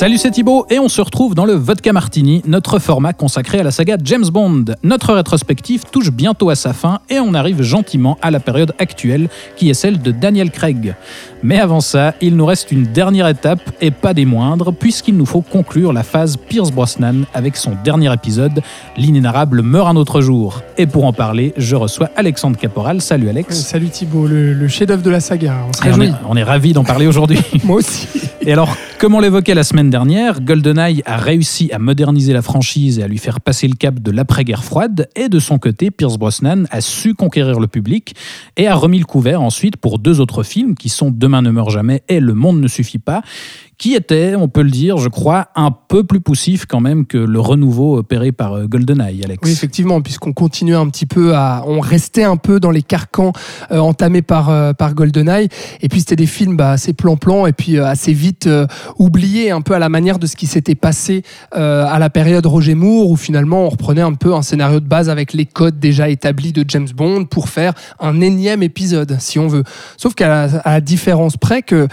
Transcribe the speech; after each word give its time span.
Salut, 0.00 0.16
c'est 0.16 0.30
Thibaut 0.30 0.64
et 0.70 0.78
on 0.78 0.88
se 0.88 1.02
retrouve 1.02 1.34
dans 1.34 1.44
le 1.44 1.52
Vodka 1.52 1.92
Martini, 1.92 2.40
notre 2.46 2.78
format 2.78 3.12
consacré 3.12 3.58
à 3.58 3.62
la 3.62 3.70
saga 3.70 3.98
James 4.02 4.24
Bond. 4.32 4.64
Notre 4.82 5.12
rétrospective 5.12 5.84
touche 5.92 6.10
bientôt 6.10 6.48
à 6.48 6.54
sa 6.54 6.72
fin 6.72 7.00
et 7.10 7.20
on 7.20 7.34
arrive 7.34 7.60
gentiment 7.60 8.16
à 8.22 8.30
la 8.30 8.40
période 8.40 8.72
actuelle 8.78 9.28
qui 9.56 9.68
est 9.68 9.74
celle 9.74 10.00
de 10.00 10.10
Daniel 10.10 10.52
Craig. 10.52 10.94
Mais 11.42 11.60
avant 11.60 11.82
ça, 11.82 12.14
il 12.22 12.34
nous 12.34 12.46
reste 12.46 12.72
une 12.72 12.84
dernière 12.84 13.28
étape 13.28 13.60
et 13.82 13.90
pas 13.90 14.14
des 14.14 14.24
moindres 14.24 14.72
puisqu'il 14.72 15.18
nous 15.18 15.26
faut 15.26 15.42
conclure 15.42 15.92
la 15.92 16.02
phase 16.02 16.38
Pierce 16.38 16.70
Brosnan 16.70 17.26
avec 17.34 17.58
son 17.58 17.72
dernier 17.84 18.10
épisode, 18.10 18.62
L'inénarrable 18.96 19.60
meurt 19.60 19.86
un 19.86 19.96
autre 19.96 20.22
jour. 20.22 20.62
Et 20.78 20.86
pour 20.86 21.04
en 21.04 21.12
parler, 21.12 21.52
je 21.58 21.76
reçois 21.76 22.08
Alexandre 22.16 22.56
Caporal. 22.56 23.02
Salut 23.02 23.28
Alex. 23.28 23.54
Salut 23.54 23.90
Thibaut, 23.90 24.26
le, 24.26 24.54
le 24.54 24.68
chef-d'œuvre 24.68 25.02
de 25.02 25.10
la 25.10 25.20
saga. 25.20 25.58
On 25.84 26.00
est, 26.00 26.12
on 26.26 26.36
est 26.38 26.42
ravis 26.42 26.72
d'en 26.72 26.84
parler 26.84 27.06
aujourd'hui. 27.06 27.40
Moi 27.64 27.76
aussi. 27.76 28.08
Et 28.40 28.54
alors, 28.54 28.74
comme 29.00 29.14
on 29.14 29.20
l'évoquait 29.20 29.54
la 29.54 29.64
semaine 29.64 29.88
dernière, 29.88 30.42
GoldenEye 30.42 31.02
a 31.06 31.16
réussi 31.16 31.72
à 31.72 31.78
moderniser 31.78 32.34
la 32.34 32.42
franchise 32.42 32.98
et 32.98 33.02
à 33.02 33.08
lui 33.08 33.16
faire 33.16 33.40
passer 33.40 33.66
le 33.66 33.74
cap 33.74 33.98
de 33.98 34.10
l'après-guerre 34.10 34.62
froide. 34.62 35.08
Et 35.16 35.30
de 35.30 35.38
son 35.38 35.58
côté, 35.58 35.90
Pierce 35.90 36.18
Brosnan 36.18 36.66
a 36.70 36.82
su 36.82 37.14
conquérir 37.14 37.60
le 37.60 37.66
public 37.66 38.14
et 38.58 38.66
a 38.66 38.74
remis 38.74 38.98
le 38.98 39.06
couvert 39.06 39.40
ensuite 39.40 39.78
pour 39.78 40.00
deux 40.00 40.20
autres 40.20 40.42
films 40.42 40.74
qui 40.74 40.90
sont 40.90 41.10
Demain 41.10 41.40
ne 41.40 41.50
meurt 41.50 41.70
jamais 41.70 42.02
et 42.08 42.20
Le 42.20 42.34
monde 42.34 42.60
ne 42.60 42.68
suffit 42.68 42.98
pas, 42.98 43.22
qui 43.80 43.94
étaient, 43.94 44.34
on 44.36 44.46
peut 44.46 44.60
le 44.60 44.70
dire, 44.70 44.98
je 44.98 45.08
crois, 45.08 45.48
un 45.56 45.70
peu 45.70 46.04
plus 46.04 46.20
poussifs 46.20 46.66
quand 46.66 46.80
même 46.80 47.06
que 47.06 47.16
le 47.16 47.40
renouveau 47.40 47.96
opéré 47.96 48.30
par 48.30 48.52
euh, 48.52 48.66
GoldenEye, 48.66 49.24
Alex. 49.24 49.40
Oui, 49.42 49.52
effectivement, 49.52 50.02
puisqu'on 50.02 50.34
continuait 50.34 50.76
un 50.76 50.86
petit 50.90 51.06
peu 51.06 51.34
à. 51.34 51.64
On 51.66 51.80
restait 51.80 52.22
un 52.22 52.36
peu 52.36 52.60
dans 52.60 52.70
les 52.70 52.82
carcans 52.82 53.32
euh, 53.72 53.78
entamés 53.78 54.20
par, 54.20 54.50
euh, 54.50 54.74
par 54.74 54.94
GoldenEye. 54.94 55.48
Et 55.80 55.88
puis, 55.88 56.00
c'était 56.00 56.16
des 56.16 56.26
films 56.26 56.58
bah, 56.58 56.72
assez 56.72 56.92
plan-plan 56.92 57.46
et 57.46 57.54
puis 57.54 57.78
assez 57.78 58.12
vite 58.12 58.46
oubliés, 58.98 59.50
un 59.50 59.62
peu 59.62 59.72
à 59.72 59.78
la 59.78 59.88
manière 59.88 60.18
de 60.18 60.26
ce 60.26 60.36
qui 60.36 60.46
s'était 60.46 60.74
passé 60.74 61.22
à 61.52 61.98
la 61.98 62.10
période 62.10 62.44
Roger 62.44 62.74
Moore, 62.74 63.08
où 63.08 63.16
finalement, 63.16 63.64
on 63.64 63.70
reprenait 63.70 64.02
un 64.02 64.12
peu 64.12 64.34
un 64.34 64.42
scénario 64.42 64.80
de 64.80 64.86
base 64.86 65.08
avec 65.08 65.32
les 65.32 65.46
codes 65.46 65.78
déjà 65.78 66.10
établis 66.10 66.52
de 66.52 66.64
James 66.68 66.88
Bond 66.94 67.24
pour 67.24 67.48
faire 67.48 67.72
un 67.98 68.20
énième 68.20 68.62
épisode, 68.62 69.16
si 69.20 69.38
on 69.38 69.48
veut. 69.48 69.64
Sauf 69.96 70.14
qu'à 70.14 70.28
la, 70.28 70.62
la 70.66 70.80
différence 70.82 71.38
près 71.38 71.62
que 71.62 71.88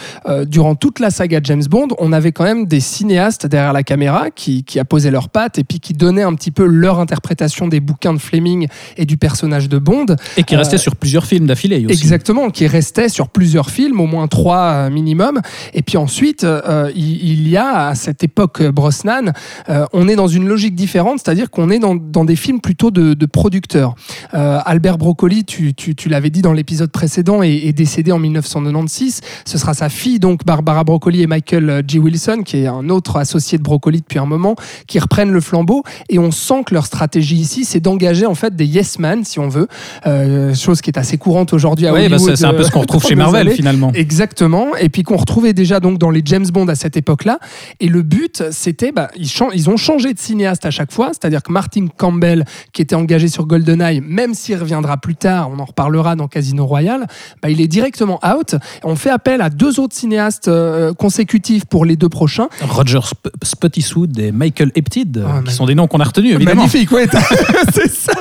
durant 0.45 0.75
toute 0.75 0.99
la 0.99 1.11
saga 1.11 1.39
James 1.41 1.63
Bond, 1.69 1.76
on 1.99 2.13
avait 2.13 2.31
quand 2.31 2.43
même 2.43 2.65
des 2.65 2.79
cinéastes 2.79 3.45
derrière 3.45 3.73
la 3.73 3.83
caméra 3.83 4.29
qui, 4.31 4.63
qui 4.63 4.79
apposaient 4.79 5.11
leurs 5.11 5.29
pattes 5.29 5.59
et 5.59 5.63
puis 5.63 5.79
qui 5.79 5.93
donnaient 5.93 6.23
un 6.23 6.33
petit 6.33 6.51
peu 6.51 6.65
leur 6.65 6.99
interprétation 6.99 7.67
des 7.67 7.79
bouquins 7.79 8.13
de 8.13 8.19
Fleming 8.19 8.67
et 8.97 9.05
du 9.05 9.17
personnage 9.17 9.69
de 9.69 9.77
Bond. 9.77 10.07
Et 10.37 10.43
qui 10.43 10.55
restait 10.55 10.75
Euh, 10.75 10.79
sur 10.79 10.95
plusieurs 10.95 11.25
films 11.25 11.47
d'affilée 11.47 11.85
aussi. 11.85 11.93
Exactement, 11.93 12.49
qui 12.49 12.67
restait 12.67 13.09
sur 13.09 13.29
plusieurs 13.29 13.69
films, 13.69 13.99
au 13.99 14.05
moins 14.05 14.27
trois 14.27 14.57
euh, 14.57 14.89
minimum. 14.89 15.41
Et 15.73 15.81
puis 15.81 15.97
ensuite, 15.97 16.43
euh, 16.43 16.91
il, 16.95 17.47
y 17.47 17.57
a 17.57 17.87
à 17.87 17.95
cette 17.95 18.23
époque 18.23 18.63
Brosnan, 18.63 19.33
euh, 19.69 19.85
on 19.93 20.07
est 20.07 20.15
dans 20.15 20.27
une 20.27 20.47
logique 20.47 20.75
différente, 20.75 21.19
c'est-à-dire 21.23 21.49
qu'on 21.49 21.69
est 21.69 21.79
dans, 21.79 21.95
dans 21.95 22.25
des 22.25 22.35
films 22.35 22.61
plutôt 22.61 22.91
de, 22.91 23.13
de 23.13 23.25
producteurs. 23.25 23.95
Albert 24.31 24.97
Broccoli, 24.97 25.45
tu, 25.45 25.73
tu, 25.73 25.95
tu 25.95 26.09
l'avais 26.09 26.29
dit 26.29 26.41
dans 26.41 26.53
l'épisode 26.53 26.91
précédent, 26.91 27.41
est, 27.41 27.53
est 27.53 27.73
décédé 27.73 28.11
en 28.11 28.19
1996. 28.19 29.21
Ce 29.45 29.57
sera 29.57 29.73
sa 29.73 29.89
fille, 29.89 30.19
donc 30.19 30.45
Barbara 30.45 30.83
Broccoli 30.83 31.21
et 31.21 31.27
Michael 31.27 31.66
euh, 31.69 31.81
G. 31.85 31.99
Wilson, 31.99 32.41
qui 32.45 32.57
est 32.57 32.67
un 32.67 32.89
autre 32.89 33.17
associé 33.17 33.57
de 33.57 33.63
Broccoli 33.63 34.01
depuis 34.01 34.19
un 34.19 34.25
moment, 34.25 34.55
qui 34.87 34.99
reprennent 34.99 35.31
le 35.31 35.41
flambeau. 35.41 35.83
Et 36.09 36.19
on 36.19 36.31
sent 36.31 36.63
que 36.65 36.73
leur 36.73 36.85
stratégie 36.85 37.37
ici, 37.37 37.65
c'est 37.65 37.79
d'engager 37.79 38.25
en 38.25 38.35
fait 38.35 38.55
des 38.55 38.65
yes 38.65 38.99
man, 38.99 39.23
si 39.23 39.39
on 39.39 39.49
veut, 39.49 39.67
euh, 40.05 40.53
chose 40.53 40.81
qui 40.81 40.89
est 40.89 40.97
assez 40.97 41.17
courante 41.17 41.53
aujourd'hui 41.53 41.87
à 41.87 41.93
Oui, 41.93 42.07
bah, 42.07 42.15
Hollywood. 42.15 42.29
c'est 42.29 42.35
c'est 42.35 42.45
un 42.45 42.53
peu 42.53 42.63
ce 42.63 42.71
qu'on 42.71 42.79
euh, 42.79 42.81
retrouve 42.81 43.05
chez 43.05 43.15
Marvel 43.15 43.51
finalement. 43.51 43.91
Exactement, 43.93 44.75
et 44.75 44.89
puis 44.89 45.03
qu'on 45.03 45.17
retrouvait 45.17 45.53
déjà 45.53 45.79
donc 45.79 45.97
dans 45.97 46.09
les 46.09 46.21
James 46.25 46.45
Bond 46.47 46.67
à 46.67 46.75
cette 46.75 46.97
époque-là. 46.97 47.39
Et 47.79 47.87
le 47.87 48.01
but, 48.01 48.43
c'était, 48.51 48.91
bah, 48.91 49.09
ils 49.17 49.69
ont 49.69 49.77
changé 49.77 50.13
de 50.13 50.19
cinéaste 50.19 50.65
à 50.65 50.71
chaque 50.71 50.91
fois, 50.91 51.09
c'est-à-dire 51.09 51.43
que 51.43 51.51
Martin 51.51 51.87
Campbell, 51.95 52.45
qui 52.73 52.81
était 52.81 52.95
engagé 52.95 53.27
sur 53.27 53.45
GoldenEye, 53.45 54.01
même 54.01 54.33
s'il 54.33 54.57
reviendra 54.57 54.97
plus 54.97 55.15
tard, 55.15 55.49
on 55.53 55.59
en 55.59 55.65
reparlera 55.65 56.15
dans 56.15 56.27
Casino 56.27 56.65
Royale, 56.65 57.07
bah, 57.41 57.49
il 57.49 57.61
est 57.61 57.67
directement 57.67 58.19
out. 58.25 58.55
On 58.83 58.95
fait 58.95 59.09
appel 59.09 59.41
à 59.41 59.49
deux 59.49 59.79
autres 59.79 59.95
cinéastes 59.95 60.47
euh, 60.47 60.93
consécutifs 60.93 61.56
pour 61.65 61.85
les 61.85 61.95
deux 61.95 62.09
prochains. 62.09 62.47
Roger 62.61 62.99
Sp- 62.99 63.31
Spottiswoode 63.43 64.17
et 64.19 64.31
Michael 64.31 64.71
Apted, 64.77 65.23
Ah, 65.27 65.41
qui 65.45 65.53
sont 65.53 65.65
des 65.65 65.75
noms 65.75 65.87
qu'on 65.87 65.99
a 65.99 66.03
retenus 66.03 66.33
évidemment. 66.35 66.61
Magnifique, 66.63 66.91
ouais, 66.91 67.07
c'est 67.73 67.91
ça. 67.91 68.13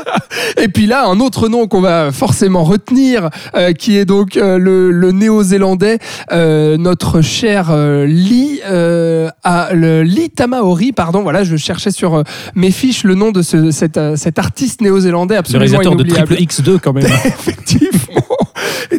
Et 0.61 0.69
puis 0.69 0.87
là, 0.87 1.07
un 1.07 1.21
autre 1.21 1.49
nom 1.49 1.67
qu'on 1.67 1.81
va 1.81 2.13
forcément 2.13 2.65
retenir, 2.65 3.31
euh, 3.55 3.73
qui 3.73 3.97
est 3.97 4.05
donc 4.05 4.37
euh, 4.37 4.59
le, 4.59 4.91
le 4.91 5.13
néo-zélandais, 5.13 5.99
euh, 6.33 6.77
notre 6.77 7.21
cher 7.21 7.75
Lee, 8.07 8.61
ah, 8.65 9.69
le 9.73 10.03
Lee 10.03 10.31
Tamaori, 10.31 10.93
pardon, 10.93 11.23
voilà, 11.23 11.45
je 11.45 11.57
cherchais 11.57 11.91
sur 11.91 12.23
mes 12.55 12.71
fiches 12.71 13.05
le 13.05 13.15
nom 13.15 13.33
de 13.33 13.43
ce, 13.43 13.71
cet, 13.71 13.99
cet 14.17 14.39
artiste 14.39 14.81
néo-zélandais 14.81 15.35
Le 15.35 15.39
absolument 15.41 15.79
réalisateur 15.79 15.97
de. 15.97 16.03
Triple 16.05 16.35
X2 16.35 16.79
quand 16.81 16.93
même. 16.93 17.05
Effectivement. 17.25 18.23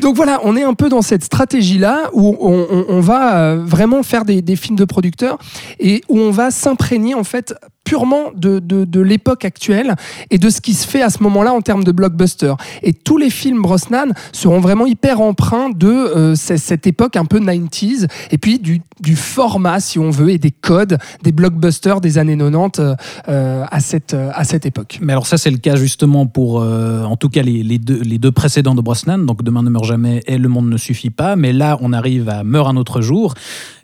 Donc 0.07 0.15
voilà, 0.15 0.39
on 0.45 0.55
est 0.55 0.63
un 0.63 0.73
peu 0.73 0.87
dans 0.87 1.01
cette 1.01 1.25
stratégie-là 1.25 2.11
où 2.13 2.37
on 2.39 3.01
va 3.01 3.39
euh, 3.39 3.61
vraiment 3.61 4.03
faire 4.03 4.23
des, 4.23 4.41
des 4.41 4.55
films 4.55 4.77
de 4.77 4.85
producteurs 4.85 5.37
et 5.81 6.01
où 6.07 6.17
on 6.17 6.31
va 6.31 6.49
s'imprégner 6.49 7.13
en 7.13 7.25
fait 7.25 7.53
purement 7.87 8.31
de, 8.35 8.59
de, 8.59 8.83
de 8.83 8.99
l'époque 8.99 9.45
actuelle 9.45 9.95
et 10.29 10.37
de 10.37 10.49
ce 10.49 10.59
qui 10.59 10.73
se 10.73 10.85
fait 10.85 11.01
à 11.01 11.09
ce 11.09 11.23
moment-là 11.23 11.53
en 11.53 11.61
termes 11.61 11.85
de 11.85 11.93
blockbuster. 11.93 12.53
Et 12.83 12.91
tous 12.91 13.17
les 13.17 13.29
films 13.29 13.61
Brosnan 13.61 14.11
seront 14.33 14.59
vraiment 14.59 14.85
hyper 14.85 15.21
empreints 15.21 15.69
de 15.69 15.87
euh, 15.87 16.35
cette 16.35 16.85
époque 16.85 17.15
un 17.15 17.23
peu 17.23 17.39
90s 17.39 18.09
et 18.31 18.37
puis 18.37 18.59
du, 18.59 18.81
du 18.99 19.15
format, 19.15 19.79
si 19.79 19.99
on 19.99 20.09
veut, 20.09 20.31
et 20.31 20.37
des 20.37 20.51
codes 20.51 20.97
des 21.23 21.31
blockbusters 21.31 22.01
des 22.01 22.17
années 22.17 22.37
90 22.37 22.81
euh, 22.81 22.95
euh, 23.29 23.63
à, 23.71 23.79
cette, 23.79 24.13
à 24.13 24.43
cette 24.43 24.65
époque. 24.65 24.99
Mais 25.01 25.13
alors 25.13 25.25
ça 25.25 25.37
c'est 25.37 25.51
le 25.51 25.57
cas 25.57 25.77
justement 25.77 26.25
pour 26.25 26.57
en 26.57 27.15
tout 27.15 27.29
cas 27.29 27.41
les, 27.41 27.63
les 27.63 27.77
deux, 27.77 28.01
les 28.01 28.17
deux 28.17 28.33
précédents 28.33 28.75
de 28.75 28.81
Brosnan, 28.81 29.19
donc 29.19 29.43
Demain 29.43 29.63
ne 29.63 29.69
meurt 29.69 29.85
jamais 29.85 30.23
et 30.27 30.37
Le 30.37 30.49
monde 30.49 30.67
ne 30.69 30.77
suffit 30.77 31.09
pas, 31.09 31.37
mais 31.37 31.53
là 31.53 31.77
on 31.79 31.93
arrive 31.93 32.27
à 32.27 32.43
Meurt 32.43 32.67
un 32.67 32.75
autre 32.75 32.99
jour. 32.99 33.33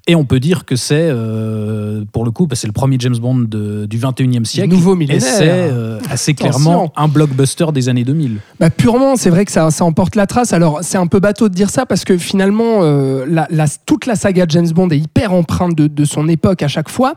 Et 0.05 0.15
on 0.15 0.25
peut 0.25 0.41
dire 0.41 0.65
que 0.65 0.75
c'est, 0.75 1.07
euh, 1.09 2.03
pour 2.11 2.25
le 2.25 2.31
coup, 2.31 2.45
bah, 2.45 2.57
c'est 2.57 2.67
le 2.67 2.73
premier 2.73 2.97
James 2.99 3.15
Bond 3.15 3.45
de- 3.47 3.85
du 3.85 3.97
21e 3.97 4.43
siècle. 4.43 4.69
Nouveau 4.69 4.95
Et 4.95 4.97
millénaire. 4.97 5.21
c'est 5.21 5.47
euh, 5.49 5.97
assez 6.09 6.33
clairement 6.33 6.91
un 6.97 7.07
blockbuster 7.07 7.67
des 7.73 7.87
années 7.87 8.03
2000. 8.03 8.39
Bah, 8.59 8.69
purement, 8.69 9.15
c'est 9.15 9.29
vrai 9.29 9.45
que 9.45 9.51
ça, 9.53 9.71
ça 9.71 9.85
emporte 9.85 10.17
la 10.17 10.27
trace. 10.27 10.51
Alors, 10.51 10.79
c'est 10.81 10.97
un 10.97 11.07
peu 11.07 11.21
bateau 11.21 11.47
de 11.47 11.53
dire 11.53 11.69
ça 11.69 11.85
parce 11.85 12.03
que 12.03 12.17
finalement, 12.17 12.79
euh, 12.81 13.25
la, 13.29 13.47
la- 13.49 13.67
toute 13.85 14.05
la 14.05 14.15
saga 14.17 14.43
James 14.49 14.67
Bond 14.71 14.89
est 14.89 14.97
hyper 14.97 15.31
empreinte 15.31 15.73
de, 15.77 15.87
de 15.87 16.03
son 16.03 16.27
époque 16.27 16.63
à 16.63 16.67
chaque 16.67 16.89
fois. 16.89 17.13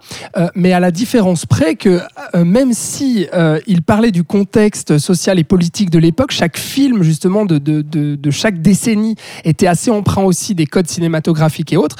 Mais 0.54 0.72
à 0.72 0.78
la 0.78 0.92
différence 0.92 1.44
près 1.44 1.74
que 1.74 2.00
même 2.36 2.72
si 2.72 3.26
il 3.66 3.82
parlait 3.82 4.12
du 4.12 4.22
contexte 4.22 4.98
social 4.98 5.38
et 5.40 5.44
politique 5.44 5.90
de 5.90 5.98
l'époque, 5.98 6.30
chaque 6.30 6.56
film 6.56 7.02
justement 7.02 7.46
de, 7.46 7.58
de, 7.58 7.82
de, 7.82 8.14
de 8.14 8.30
chaque 8.30 8.62
décennie 8.62 9.16
était 9.44 9.66
assez 9.66 9.90
empreint 9.90 10.22
aussi 10.22 10.54
des 10.54 10.66
codes 10.66 10.86
cinématographiques 10.88 11.72
et 11.72 11.76
autres. 11.76 11.96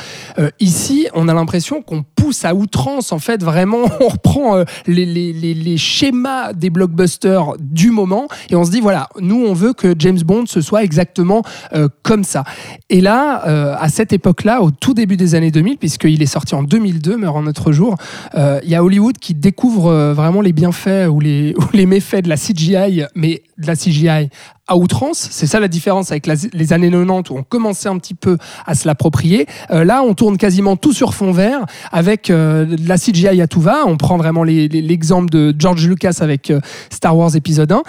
Ici, 0.77 1.09
on 1.15 1.27
a 1.29 1.33
l'impression 1.33 1.81
qu'on 1.81 2.05
pousse 2.17 2.45
à 2.45 2.55
outrance, 2.55 3.13
en 3.13 3.19
fait, 3.19 3.45
vraiment, 3.45 3.85
on 4.01 4.09
reprend 4.09 4.57
euh, 4.57 4.65
les, 4.87 5.77
schémas 5.77 6.53
des 6.53 6.71
blockbusters 6.71 7.53
du 7.61 7.91
moment 7.91 8.27
et 8.51 8.57
on 8.57 8.65
se 8.65 8.71
dit, 8.71 8.81
voilà, 8.81 9.09
nous, 9.21 9.45
on 9.45 9.53
veut 9.53 9.75
que 9.75 9.95
James 9.99 10.19
Bond, 10.25 10.45
ce 10.47 10.61
soit 10.61 10.83
exactement 10.83 11.43
euh, 11.75 11.89
comme 12.03 12.25
ça. 12.25 12.45
Et 12.89 13.01
là, 13.01 13.47
euh, 13.47 13.75
à 13.79 13.89
cette 13.89 14.13
époque-là, 14.13 14.63
au 14.63 14.71
tout 14.71 14.95
début 14.95 15.17
des 15.17 15.35
années 15.35 15.51
2000, 15.51 15.77
puisqu'il 15.77 16.23
est 16.23 16.27
sorti 16.27 16.55
en 16.55 16.63
2002, 16.63 17.17
meurt 17.19 17.37
en 17.37 17.43
notre 17.43 17.71
jour, 17.73 17.97
il 18.35 18.69
y 18.69 18.75
a 18.75 18.83
Hollywood 18.83 19.19
qui 19.19 19.35
découvre 19.35 20.13
vraiment 20.13 20.41
les 20.41 20.53
bienfaits 20.53 21.09
ou 21.11 21.21
les, 21.21 21.55
les 21.75 21.87
méfaits 21.87 22.23
de 22.23 22.29
la 22.29 22.37
CGI, 22.37 23.05
mais 23.15 23.43
de 23.59 23.67
la 23.67 23.77
CGI 23.77 24.29
à 24.69 24.77
outrance. 24.77 25.29
C'est 25.31 25.47
ça 25.47 25.61
la 25.61 25.69
différence 25.69 26.11
avec 26.11 26.27
les 26.27 26.73
années 26.73 26.91
90 26.91 27.31
où 27.31 27.39
on 27.39 27.43
commençait 27.43 27.89
un 27.89 27.99
petit 27.99 28.15
peu 28.15 28.39
à 28.67 28.75
se 28.75 28.87
l'approprier. 28.87 29.47
Là, 29.71 30.03
on 30.03 30.15
tourne 30.15 30.37
quasiment 30.39 30.77
tout 30.77 30.93
sur 30.93 31.15
fond 31.15 31.33
vert 31.33 31.65
avec 31.93 32.16
avec 32.17 32.31
euh, 32.31 32.65
la 32.87 32.97
CGI 32.97 33.43
à 33.43 33.47
tout 33.47 33.61
va. 33.61 33.85
On 33.87 33.99
prend 33.99 34.17
vraiment 34.17 34.43
l'exemple 34.43 35.29
de 35.29 35.55
George 35.59 35.87
Lucas 35.87 36.19
avec 36.21 36.51
euh, 36.51 36.61
Star 36.91 37.15
Wars 37.17 37.37
épisode 37.37 37.71
1. 37.71 37.83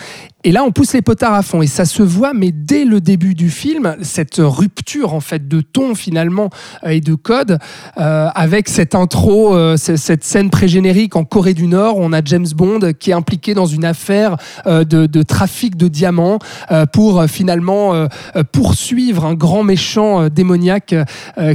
Et 0.43 0.51
là, 0.51 0.63
on 0.63 0.71
pousse 0.71 0.93
les 0.93 1.01
potards 1.01 1.33
à 1.33 1.41
fond. 1.41 1.63
Et 1.63 1.67
ça 1.67 1.85
se 1.85 2.03
voit, 2.03 2.33
mais 2.33 2.51
dès 2.51 2.85
le 2.85 3.01
début 3.01 3.33
du 3.33 3.49
film, 3.49 3.97
cette 4.03 4.37
rupture 4.37 5.15
en 5.15 5.19
fait 5.19 5.47
de 5.47 5.61
ton 5.61 5.95
finalement 5.95 6.51
euh, 6.83 6.89
et 6.89 7.01
de 7.01 7.15
code, 7.15 7.57
euh, 7.97 8.29
avec 8.35 8.69
cette 8.69 8.93
intro, 8.93 9.55
euh, 9.55 9.77
cette 9.77 10.23
scène 10.23 10.51
pré-générique 10.51 11.15
en 11.15 11.23
Corée 11.23 11.55
du 11.55 11.65
Nord, 11.65 11.97
où 11.97 12.03
on 12.03 12.13
a 12.13 12.21
James 12.23 12.47
Bond 12.55 12.79
qui 12.99 13.09
est 13.09 13.13
impliqué 13.13 13.55
dans 13.55 13.65
une 13.65 13.83
affaire 13.83 14.37
euh, 14.67 14.83
de, 14.83 15.07
de 15.07 15.21
trafic 15.23 15.75
de 15.75 15.87
diamants 15.87 16.37
euh, 16.71 16.85
pour 16.85 17.19
euh, 17.19 17.27
finalement 17.27 18.07
poursuivre 18.51 19.25
un 19.25 19.33
grand 19.33 19.63
méchant 19.63 20.29
démoniaque 20.29 20.95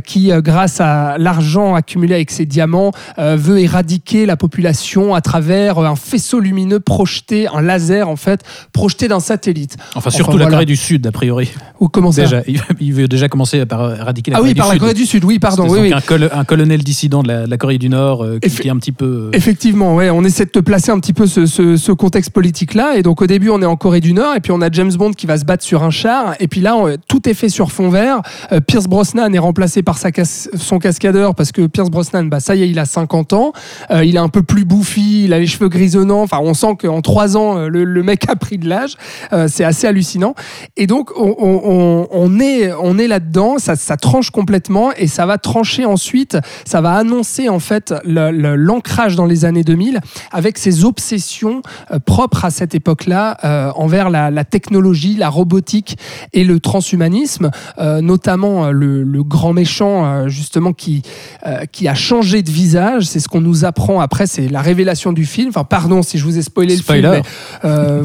qui, 0.05 0.31
grâce 0.39 0.81
à 0.81 1.17
l'argent 1.19 1.75
accumulé 1.75 2.15
avec 2.15 2.31
ses 2.31 2.47
diamants, 2.47 2.93
veut 3.19 3.61
éradiquer 3.61 4.27
la 4.27 4.37
population 4.37 5.15
à 5.15 5.21
travers 5.21 5.79
un 5.79 5.97
faisceau 5.97 6.41
lumineux 6.41 6.81
projeté, 6.81 7.47
un 7.49 7.61
laser 7.61 8.09
en 8.09 8.17
fait, 8.17 8.43
projeté 8.73 9.09
d'un 9.09 9.21
satellite. 9.21 9.77
Enfin, 9.95 10.11
surtout 10.11 10.37
Enfin, 10.37 10.45
la. 10.45 10.51
Corée 10.51 10.67
du 10.67 10.77
Sud, 10.77 11.07
a 11.07 11.13
priori. 11.13 11.51
Ou 11.81 11.89
comment 11.89 12.13
ça 12.13 12.23
Déjà, 12.23 12.43
il, 12.81 12.93
veut 12.93 13.09
déjà 13.09 13.29
commencer 13.29 13.65
par 13.67 13.95
éradiquer 13.95 14.31
la 14.31 14.37
Ah 14.37 14.41
Corée 14.41 14.51
oui, 14.51 14.55
du 14.55 14.61
par 14.61 14.73
la. 14.73 14.79
Corée 14.79 14.95
du 14.95 15.07
Sud, 15.07 15.25
oui, 15.25 15.39
pardon. 15.39 15.65
Oui, 15.65 15.69
donc 15.69 15.79
oui. 15.83 15.93
Un, 15.93 16.01
col- 16.01 16.31
un 16.33 16.45
colonel 16.45 16.83
dissident 16.83 17.23
de 17.23 17.29
la, 17.29 17.45
de 17.47 17.51
la 17.51 17.57
Corée 17.59 17.79
du 17.79 17.89
Nord 17.89 18.25
euh, 18.25 18.39
qui, 18.39 18.69
est 18.69 18.71
un 18.71 18.77
petit 18.77 18.93
peu. 18.93 19.05
euh, 19.05 19.31
Effectivement, 19.33 19.95
ouais, 19.97 20.11
on 20.11 20.25
essaie 20.25 20.45
de 20.45 20.51
te 20.51 20.59
placer 20.61 20.91
un 20.91 20.99
petit 21.01 21.13
peu 21.13 21.27
ce, 21.27 21.47
ce- 21.47 21.77
ce 21.77 21.93
contexte 21.93 22.31
politique-là. 22.31 22.97
Et 22.97 23.03
donc 23.03 23.21
au 23.23 23.27
début, 23.27 23.51
on 23.51 23.61
est 23.63 23.67
en 23.67 23.77
Corée 23.77 24.01
du 24.01 24.13
Nord, 24.13 24.35
et 24.37 24.41
puis 24.41 24.53
on 24.53 24.61
a 24.63 24.71
James 24.71 24.93
Bond 24.93 25.13
qui 25.13 25.27
va 25.27 25.37
se 25.39 25.45
battre 25.45 25.65
sur 25.65 25.83
un 25.83 25.91
char. 25.91 26.35
Et 26.41 26.49
puis 26.49 26.61
là, 26.61 26.77
on- 26.77 26.97
tout 27.09 27.29
est 27.29 27.35
fait 27.35 27.49
sur 27.49 27.73
fond 27.73 27.91
vert. 27.91 28.23
Euh, 28.53 28.61
Pierce 28.61 28.87
Brosnan 28.87 29.33
est 29.35 29.39
remplacé 29.39 29.83
par 29.83 29.99
sa 29.99 30.13
cas- 30.13 30.25
son 30.25 30.79
cascadeur 30.79 31.35
parce 31.35 31.53
que 31.53 31.67
Pierce 31.67 31.91
Brosnan, 31.91 32.25
bah, 32.29 32.41
ça 32.41 32.55
y 32.57 32.63
est, 32.63 32.69
il 32.71 32.79
a 32.79 32.85
50 32.87 33.33
ans. 33.33 33.53
Euh, 33.91 34.05
il 34.05 34.17
est 34.17 34.19
un 34.21 34.29
peu 34.29 34.43
plus 34.43 34.65
bouffi, 34.65 35.25
il 35.25 35.33
a 35.33 35.39
les 35.39 35.47
cheveux 35.47 35.69
grisonnants. 35.69 36.23
Enfin, 36.23 36.39
on 36.41 36.55
sent 36.55 36.77
qu'en 36.81 37.01
3 37.03 37.37
ans, 37.37 37.59
euh, 37.59 37.69
le, 37.69 37.85
le 37.85 38.03
mec 38.03 38.29
a 38.29 38.37
pris 38.37 38.57
de 38.63 38.69
l'âge. 38.69 38.95
Euh, 39.33 39.47
c'est 39.49 39.65
assez 39.65 39.87
hallucinant. 39.87 40.35
Et 40.77 40.87
donc, 40.87 41.11
on, 41.17 41.35
on- 41.39 41.61
on- 41.65 42.09
on 42.11 42.41
est, 42.41 42.73
on 42.73 42.99
est 42.99 43.07
là-dedans, 43.09 43.59
ça, 43.59 43.77
ça 43.77 43.97
tranche 43.97 44.31
complètement 44.31 44.93
et 44.97 45.07
ça 45.07 45.27
va 45.27 45.39
trancher 45.39 45.85
ensuite, 45.85 46.37
ça 46.65 46.81
va 46.81 46.95
annoncer 46.95 47.49
en 47.49 47.59
fait 47.59 47.93
le- 48.05 48.31
le- 48.31 48.57
l'ancrage 48.57 49.17
dans 49.17 49.27
les 49.27 49.45
années 49.45 49.65
2000 49.65 50.01
avec 50.33 50.59
ses 50.59 50.85
obsessions 50.85 51.63
euh, 51.91 51.99
propres 51.99 52.45
à 52.45 52.51
cette 52.51 52.75
époque-là 52.75 53.37
euh, 53.45 53.71
envers 53.77 54.11
la, 54.11 54.31
la 54.31 54.45
technologie, 54.45 55.17
la 55.17 55.29
robotique 55.29 55.99
et 56.33 56.45
le 56.45 56.61
transhumanisme, 56.61 57.51
notamment 58.01 58.71
le, 58.71 59.03
le 59.03 59.23
grand 59.23 59.53
méchant 59.53 60.29
justement 60.29 60.73
qui, 60.73 61.03
qui 61.73 61.89
a 61.89 61.95
changé 61.95 62.43
de 62.43 62.51
visage, 62.51 63.05
c'est 63.05 63.21
ce 63.21 63.29
qu'on 63.29 63.41
nous 63.41 63.65
apprend 63.65 64.01
après, 64.01 64.27
c'est 64.27 64.49
la 64.49 64.61
révélation 64.61 65.13
du 65.13 65.25
film. 65.27 65.49
Enfin, 65.51 65.65
pardon 65.65 66.03
si 66.03 66.19
je 66.19 66.25
vous 66.25 66.39
ai 66.39 66.43
spoilé 66.43 66.77
Spoiler. 66.77 67.03
le 67.03 67.09
film, 67.15 67.23
mais 67.65 67.69
euh, 67.69 68.01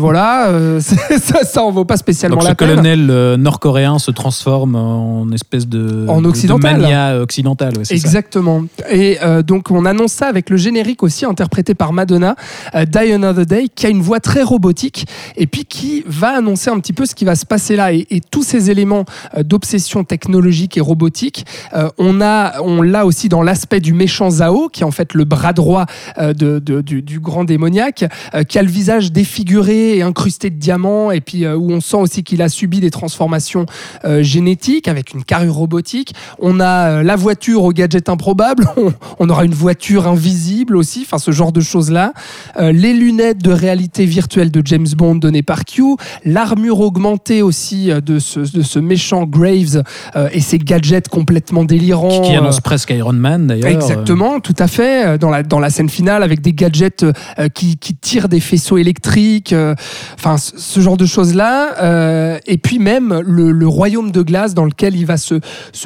euh, 0.47 0.79
ça, 1.21 1.43
ça 1.43 1.63
en 1.63 1.71
vaut 1.71 1.85
pas 1.85 1.97
spécialement 1.97 2.35
Donc 2.37 2.43
ce 2.43 2.49
la 2.49 2.55
peine. 2.55 2.69
colonel 2.69 3.07
euh, 3.09 3.37
nord-coréen 3.37 3.99
se 3.99 4.11
transforme 4.11 4.75
en 4.75 5.29
espèce 5.31 5.67
de, 5.67 6.05
En 6.07 6.21
de- 6.21 6.27
occidental. 6.27 6.75
de 6.77 6.81
mania 6.81 7.19
occidentale. 7.21 7.77
ouais, 7.77 7.85
ça. 7.85 7.95
Exactement. 7.95 8.63
Et 8.89 9.17
euh, 9.23 9.41
donc 9.43 9.71
on 9.71 9.85
annonce 9.85 10.11
ça 10.13 10.27
avec 10.27 10.49
le 10.49 10.57
générique 10.57 11.03
aussi 11.03 11.25
interprété 11.25 11.73
par 11.75 11.93
Madonna, 11.93 12.35
euh, 12.75 12.85
Die 12.85 13.11
Another 13.13 13.45
Day, 13.45 13.67
qui 13.73 13.85
a 13.85 13.89
une 13.89 14.01
voix 14.01 14.19
très 14.19 14.43
robotique 14.43 15.05
et 15.35 15.47
puis 15.47 15.65
qui 15.65 16.03
va 16.05 16.37
annoncer 16.37 16.69
un 16.69 16.79
petit 16.79 16.93
peu 16.93 17.05
ce 17.05 17.15
qui 17.15 17.25
va 17.25 17.35
se 17.35 17.45
passer 17.45 17.75
là. 17.75 17.93
Et, 17.93 18.05
et 18.09 18.21
tous 18.21 18.43
ces 18.43 18.69
éléments 18.69 19.05
euh, 19.37 19.43
d'obsession 19.43 20.03
technologique 20.03 20.77
et 20.77 20.81
robotique, 20.81 21.45
euh, 21.73 21.89
on 21.97 22.21
a, 22.21 22.61
on 22.61 22.81
l'a 22.81 23.05
aussi 23.05 23.29
dans 23.29 23.41
l'aspect 23.43 23.79
du 23.79 23.93
méchant 23.93 24.29
Zao, 24.29 24.69
qui 24.69 24.81
est 24.81 24.85
en 24.85 24.91
fait 24.91 25.13
le 25.13 25.23
bras 25.23 25.53
droit 25.53 25.85
euh, 26.19 26.33
de, 26.33 26.59
de- 26.59 26.81
du, 26.81 27.01
du 27.01 27.19
grand 27.19 27.43
démoniaque, 27.43 28.05
euh, 28.35 28.43
qui 28.43 28.59
a 28.59 28.61
le 28.61 28.69
visage 28.69 29.11
défiguré 29.11 29.97
et 29.97 30.01
incrusté 30.03 30.36
de 30.45 30.49
diamants, 30.49 31.11
et 31.11 31.21
puis 31.21 31.45
euh, 31.45 31.55
où 31.55 31.71
on 31.71 31.81
sent 31.81 31.97
aussi 31.97 32.23
qu'il 32.23 32.41
a 32.41 32.49
subi 32.49 32.79
des 32.79 32.91
transformations 32.91 33.65
euh, 34.05 34.23
génétiques 34.23 34.87
avec 34.87 35.13
une 35.13 35.23
carrure 35.23 35.55
robotique. 35.55 36.13
On 36.39 36.59
a 36.59 36.89
euh, 36.89 37.03
la 37.03 37.15
voiture 37.15 37.63
au 37.63 37.71
gadget 37.71 38.09
improbable, 38.09 38.67
on, 38.77 38.93
on 39.19 39.29
aura 39.29 39.45
une 39.45 39.53
voiture 39.53 40.07
invisible 40.07 40.75
aussi, 40.75 41.03
enfin 41.05 41.17
ce 41.17 41.31
genre 41.31 41.51
de 41.51 41.61
choses-là. 41.61 42.13
Euh, 42.59 42.71
les 42.71 42.93
lunettes 42.93 43.39
de 43.39 43.51
réalité 43.51 44.05
virtuelle 44.05 44.51
de 44.51 44.61
James 44.65 44.87
Bond 44.95 45.15
données 45.15 45.43
par 45.43 45.65
Q, 45.65 45.95
l'armure 46.25 46.79
augmentée 46.79 47.41
aussi 47.41 47.87
de 47.87 48.19
ce, 48.19 48.39
de 48.39 48.61
ce 48.61 48.79
méchant 48.79 49.25
Graves 49.25 49.83
et 50.31 50.41
ses 50.41 50.57
gadgets 50.57 51.07
complètement 51.07 51.63
délirants. 51.63 52.21
Qui, 52.21 52.29
qui 52.29 52.35
annonce 52.35 52.61
presque 52.61 52.91
Iron 52.91 53.13
Man 53.13 53.47
d'ailleurs. 53.47 53.69
Exactement, 53.69 54.39
tout 54.39 54.55
à 54.59 54.67
fait. 54.67 55.17
Dans 55.17 55.29
la, 55.29 55.43
dans 55.43 55.59
la 55.59 55.69
scène 55.69 55.89
finale, 55.89 56.23
avec 56.23 56.41
des 56.41 56.53
gadgets 56.53 57.05
qui, 57.53 57.77
qui 57.77 57.95
tirent 57.95 58.29
des 58.29 58.39
faisceaux 58.39 58.77
électriques, 58.77 59.53
ce, 60.35 60.79
genre 60.81 60.97
de 60.97 61.05
choses-là. 61.05 61.81
euh, 61.81 62.39
et 62.45 62.57
puis 62.57 62.79
même 62.79 63.21
le, 63.25 63.67
royaume 63.67 64.11
de 64.11 64.21
glace 64.21 64.53
dans 64.53 64.65
lequel 64.65 64.95
il 64.95 65.05
va 65.05 65.17
se, 65.17 65.35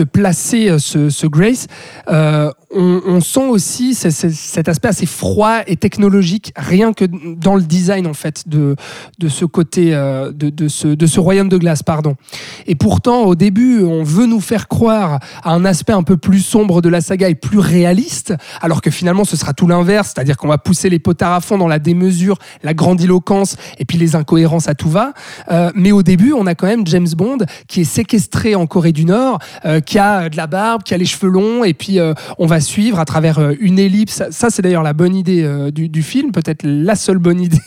placer, 0.04 0.70
euh, 0.70 0.80
ce, 0.80 1.10
ce 1.10 1.28
Grace. 1.28 1.68
euh, 2.10 2.52
on, 2.74 3.02
on 3.06 3.22
sent 3.22 3.46
aussi 3.48 3.94
ce- 3.96 4.10
ce- 4.10 4.30
cet 4.30 4.70
aspect 4.70 4.88
assez 4.90 5.06
froid 5.06 5.60
et 5.68 5.76
technologique, 5.76 6.54
rien 6.56 6.94
que 6.94 7.06
dans 7.06 7.56
le 7.56 7.62
design 7.64 8.08
en 8.08 8.14
fait 8.14 8.48
de, 8.48 8.76
de 9.20 9.28
ce 9.30 9.46
côté, 9.46 9.94
euh, 9.94 10.32
de, 10.32 10.50
de 10.50 10.68
ce, 10.68 10.88
de 10.88 11.06
ce 11.06 11.20
royaume 11.20 11.50
de 11.50 11.58
glace, 11.58 11.84
pardon. 11.84 12.16
Et 12.68 12.76
pourtant, 12.76 13.24
au 13.24 13.36
début, 13.36 13.84
on 13.84 14.04
veut 14.04 14.26
nous 14.26 14.40
faire 14.40 14.68
croire 14.68 15.20
à 15.44 15.52
un 15.54 15.66
aspect 15.66 15.94
un 15.94 16.04
peu 16.04 16.18
plus 16.18 16.40
sombre 16.42 16.82
de 16.82 16.90
la 16.90 17.02
saga 17.02 17.28
et 17.30 17.36
plus 17.36 17.60
réaliste, 17.60 18.34
alors 18.62 18.82
que 18.82 18.90
finalement, 18.92 19.26
ce 19.26 19.36
sera 19.36 19.54
tout 19.54 19.68
l'inverse, 19.68 20.14
c'est-à-dire 20.16 20.38
qu'on 20.38 20.48
va 20.48 20.58
pousser 20.58 20.90
les 20.90 21.00
potards 21.00 21.34
à 21.34 21.42
fond 21.42 21.58
dans 21.58 21.68
la 21.68 21.80
démesure, 21.80 22.38
la 22.64 22.74
grandiloquence 22.74 23.58
et 23.80 23.86
puis 23.86 23.98
les 23.98 24.16
incohérences 24.16 24.68
à 24.70 24.76
tout 24.76 24.90
va. 24.90 25.14
Euh, 25.52 25.72
mais 25.76 25.92
au 25.92 26.04
début, 26.04 26.32
on 26.34 26.48
a 26.48 26.56
quand 26.56 26.68
même 26.68 26.88
James 26.88 27.10
Bond 27.18 27.40
qui 27.68 27.82
est 27.82 27.86
séquestré 27.86 28.56
en 28.56 28.66
Corée 28.68 28.92
du 28.94 29.06
Nord, 29.06 29.40
euh, 29.66 29.82
qui 29.82 30.00
a 30.00 30.30
de 30.30 30.38
la 30.38 30.48
barbe, 30.48 30.84
qui 30.84 30.94
a 30.94 30.98
les 30.98 31.06
cheveux 31.06 31.30
longs, 31.30 31.64
et 31.64 31.74
puis 31.74 32.00
on 32.38 32.46
va 32.46 32.61
suivre 32.62 33.00
à 33.00 33.06
travers 33.06 33.40
euh, 33.40 33.54
une 33.60 33.80
ellipse. 33.80 34.24
Ça, 34.32 34.50
c'est 34.50 34.62
d'ailleurs 34.62 34.84
la 34.84 34.94
bonne 34.94 35.16
idée 35.16 35.44
euh, 35.44 35.72
du, 35.72 35.90
du 35.90 36.04
film, 36.04 36.32
peut-être 36.32 36.62
la 36.64 36.96
seule 36.96 37.18
bonne 37.18 37.42
idée, 37.48 37.60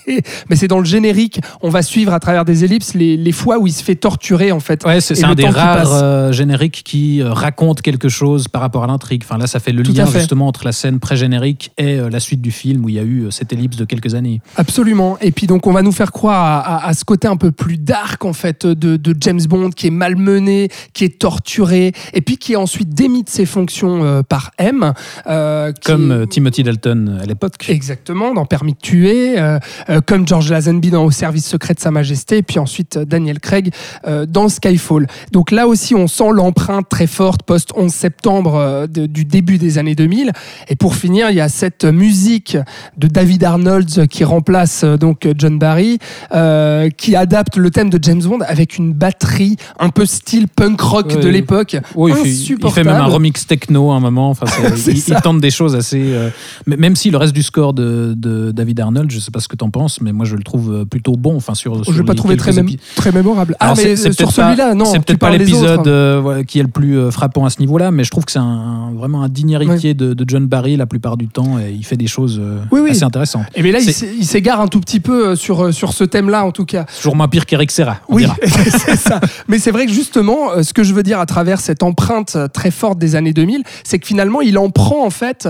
mais 0.48 0.56
c'est 0.56 0.68
dans 0.68 0.78
le 0.78 0.84
générique. 0.84 1.40
On 1.62 1.68
va 1.70 1.82
suivre 1.82 2.12
à 2.12 2.20
travers 2.20 2.44
des 2.44 2.64
ellipses 2.64 2.94
les, 2.94 3.16
les 3.16 3.32
fois 3.32 3.58
où 3.58 3.66
il 3.66 3.72
se 3.72 3.82
fait 3.82 3.94
torturer 3.96 4.52
en 4.52 4.60
fait. 4.60 4.84
Ouais, 4.84 5.00
c'est 5.00 5.22
un 5.24 5.34
des 5.34 5.46
rares 5.48 5.92
euh, 5.92 6.32
génériques 6.32 6.82
qui 6.84 7.22
raconte 7.22 7.82
quelque 7.82 8.08
chose 8.08 8.48
par 8.48 8.62
rapport 8.62 8.84
à 8.84 8.86
l'intrigue. 8.86 9.22
Enfin, 9.24 9.38
là, 9.38 9.46
ça 9.46 9.60
fait 9.60 9.72
le 9.72 9.82
Tout 9.82 9.92
lien 9.92 10.06
justement 10.06 10.46
entre 10.46 10.64
la 10.64 10.72
scène 10.72 10.98
pré-générique 11.00 11.72
et 11.78 11.98
euh, 11.98 12.08
la 12.10 12.20
suite 12.20 12.40
du 12.40 12.50
film 12.50 12.84
où 12.84 12.88
il 12.88 12.94
y 12.94 12.98
a 12.98 13.02
eu 13.04 13.26
cette 13.30 13.52
ellipse 13.52 13.76
de 13.76 13.84
quelques 13.84 14.14
années. 14.14 14.40
Absolument. 14.56 15.18
Et 15.20 15.30
puis 15.32 15.46
donc 15.46 15.66
on 15.66 15.72
va 15.72 15.82
nous 15.82 15.92
faire 15.92 16.12
croire 16.12 16.44
à, 16.44 16.76
à- 16.76 16.88
à 16.88 16.94
ce 16.94 17.04
côté 17.04 17.26
un 17.28 17.36
peu 17.36 17.50
plus 17.50 17.78
dark 17.78 18.24
en 18.24 18.32
fait 18.32 18.66
de, 18.66 18.96
de 18.96 19.16
James 19.20 19.40
Bond 19.48 19.70
qui 19.70 19.86
est 19.86 19.90
malmené, 19.90 20.68
qui 20.92 21.04
est 21.04 21.18
torturé, 21.18 21.92
et 22.12 22.20
puis 22.20 22.36
qui 22.36 22.52
est 22.52 22.56
ensuite 22.56 22.90
démis 22.90 23.22
de 23.22 23.28
ses 23.30 23.46
fonctions 23.46 24.04
euh, 24.04 24.22
par 24.22 24.50
M. 24.58 24.83
euh, 25.26 25.72
qui 25.72 25.80
Comme 25.92 26.10
est- 26.10 26.14
euh, 26.14 26.26
Timothy 26.26 26.62
Dalton 26.62 27.18
à 27.22 27.26
l'époque. 27.26 27.52
Exactement, 27.68 28.34
dans 28.34 28.44
Permis 28.46 28.72
de 28.74 28.78
tuer, 28.78 29.38
euh, 29.38 29.58
euh, 29.88 30.00
comme 30.04 30.26
George 30.28 30.50
Lazenby 30.50 30.90
dans 30.90 31.04
Au 31.04 31.10
service 31.10 31.46
secret 31.46 31.74
de 31.74 31.80
Sa 31.80 31.90
Majesté, 31.90 32.38
et 32.38 32.42
puis 32.42 32.58
ensuite 32.58 32.96
euh, 32.98 33.04
Daniel 33.04 33.40
Craig 33.40 33.72
euh, 34.06 34.26
dans 34.26 34.48
Skyfall. 34.48 35.06
Donc 35.32 35.50
là 35.50 35.66
aussi, 35.66 35.94
on 35.94 36.06
sent 36.06 36.30
l'empreinte 36.32 36.88
très 36.88 37.06
forte 37.06 37.42
post-11 37.44 37.88
septembre 37.90 38.54
euh, 38.56 38.86
de- 38.86 39.06
du 39.06 39.24
début 39.24 39.58
des 39.58 39.78
années 39.78 39.94
2000. 39.94 40.32
Et 40.68 40.76
pour 40.76 40.94
finir, 40.96 41.30
il 41.30 41.36
y 41.36 41.40
a 41.40 41.48
cette 41.48 41.84
musique 41.84 42.56
de 42.96 43.06
David 43.06 43.44
Arnold 43.44 44.06
qui 44.08 44.24
remplace 44.24 44.82
euh, 44.84 44.96
donc 44.96 45.28
John 45.38 45.58
Barry, 45.58 45.98
euh, 46.34 46.90
qui 46.90 47.16
adapte 47.16 47.56
le 47.56 47.70
thème 47.70 47.90
de 47.90 47.98
James 48.02 48.22
Bond 48.22 48.40
avec 48.46 48.76
une 48.78 48.92
batterie 48.92 49.56
un 49.78 49.88
peu 49.90 50.06
style 50.06 50.48
punk 50.48 50.80
rock 50.80 51.20
de 51.20 51.28
l'époque. 51.28 51.76
Oui, 51.94 52.10
il, 52.12 52.16
fait, 52.16 52.20
il 52.22 52.24
fait 52.24 52.30
Insupportable. 52.54 52.88
même 52.90 53.00
un 53.00 53.04
remix 53.06 53.46
techno 53.46 53.90
à 53.92 53.96
un 53.96 54.00
moment. 54.00 54.30
Enfin, 54.30 54.46
il, 54.88 55.02
tente 55.22 55.40
des 55.40 55.50
choses 55.50 55.74
assez. 55.74 56.02
euh, 56.12 56.30
même 56.66 56.96
si 56.96 57.10
le 57.10 57.16
reste 57.18 57.32
du 57.34 57.42
score 57.42 57.72
de, 57.74 58.14
de 58.16 58.52
David 58.52 58.80
Arnold, 58.80 59.10
je 59.10 59.18
sais 59.18 59.30
pas 59.30 59.40
ce 59.40 59.48
que 59.48 59.56
tu 59.56 59.64
en 59.64 59.70
penses, 59.70 60.00
mais 60.00 60.12
moi 60.12 60.24
je 60.26 60.36
le 60.36 60.42
trouve 60.42 60.72
euh, 60.72 60.84
plutôt 60.84 61.16
bon. 61.16 61.36
Enfin, 61.36 61.54
sur, 61.54 61.78
Je 61.78 61.84
sur 61.84 61.92
l'ai 61.92 62.02
pas 62.04 62.14
trouvé 62.14 62.36
très, 62.36 62.52
mém- 62.52 62.78
très 62.96 63.12
mémorable. 63.12 63.56
Ah, 63.60 63.66
Alors, 63.66 63.76
mais 63.76 63.96
c'est- 63.96 64.08
euh, 64.08 64.12
sur 64.12 64.16
peut-être 64.28 64.36
pas- 64.36 64.42
celui-là, 64.48 64.74
non. 64.74 64.84
C'est 64.86 64.98
peut-être 65.00 65.18
pas 65.18 65.30
l'épisode 65.30 65.86
euh, 65.86 66.42
qui 66.44 66.58
est 66.58 66.62
le 66.62 66.68
plus 66.68 67.10
frappant 67.10 67.44
à 67.44 67.50
ce 67.50 67.60
niveau-là, 67.60 67.90
mais 67.90 68.04
je 68.04 68.10
trouve 68.10 68.24
que 68.24 68.32
c'est 68.32 68.38
un, 68.38 68.92
vraiment 68.96 69.22
un 69.22 69.28
digne 69.28 69.50
héritier 69.50 69.94
de, 69.94 70.14
de 70.14 70.24
John 70.26 70.46
Barry 70.46 70.76
la 70.76 70.86
plupart 70.86 71.16
du 71.16 71.28
temps 71.28 71.58
et 71.58 71.70
il 71.72 71.84
fait 71.84 71.96
des 71.96 72.06
choses 72.06 72.40
Oui, 72.70 72.80
oui. 72.82 72.90
assez 72.90 73.02
intéressantes. 73.04 73.44
Et 73.54 73.62
mais 73.62 73.72
là, 73.72 73.78
il 73.80 74.24
s'égare 74.24 74.60
un 74.60 74.66
tout 74.68 74.80
petit 74.80 75.00
peu 75.00 75.34
sur, 75.36 75.72
sur 75.72 75.92
ce 75.92 76.04
thème-là, 76.04 76.44
en 76.44 76.50
tout 76.52 76.64
cas. 76.64 76.84
Toujours 76.96 77.16
moins 77.16 77.28
pire 77.28 77.46
qu'Eric 77.46 77.70
Serra. 77.70 77.98
Oui, 78.08 78.26
c'est 78.44 78.96
ça. 78.96 79.20
Mais 79.48 79.58
c'est 79.58 79.70
vrai 79.70 79.86
que 79.86 79.92
justement, 79.92 80.62
ce 80.62 80.72
que 80.72 80.82
je 80.82 80.94
veux 80.94 81.02
dire 81.02 81.20
à 81.20 81.26
travers 81.26 81.60
cette 81.60 81.82
empreinte 81.82 82.36
très 82.52 82.70
forte 82.70 82.98
des 82.98 83.16
années 83.16 83.32
2000, 83.32 83.62
c'est 83.84 83.98
que 83.98 84.06
finalement, 84.06 84.40
il 84.40 84.58
en 84.58 84.63
prend 84.70 85.04
en 85.04 85.10
fait 85.10 85.48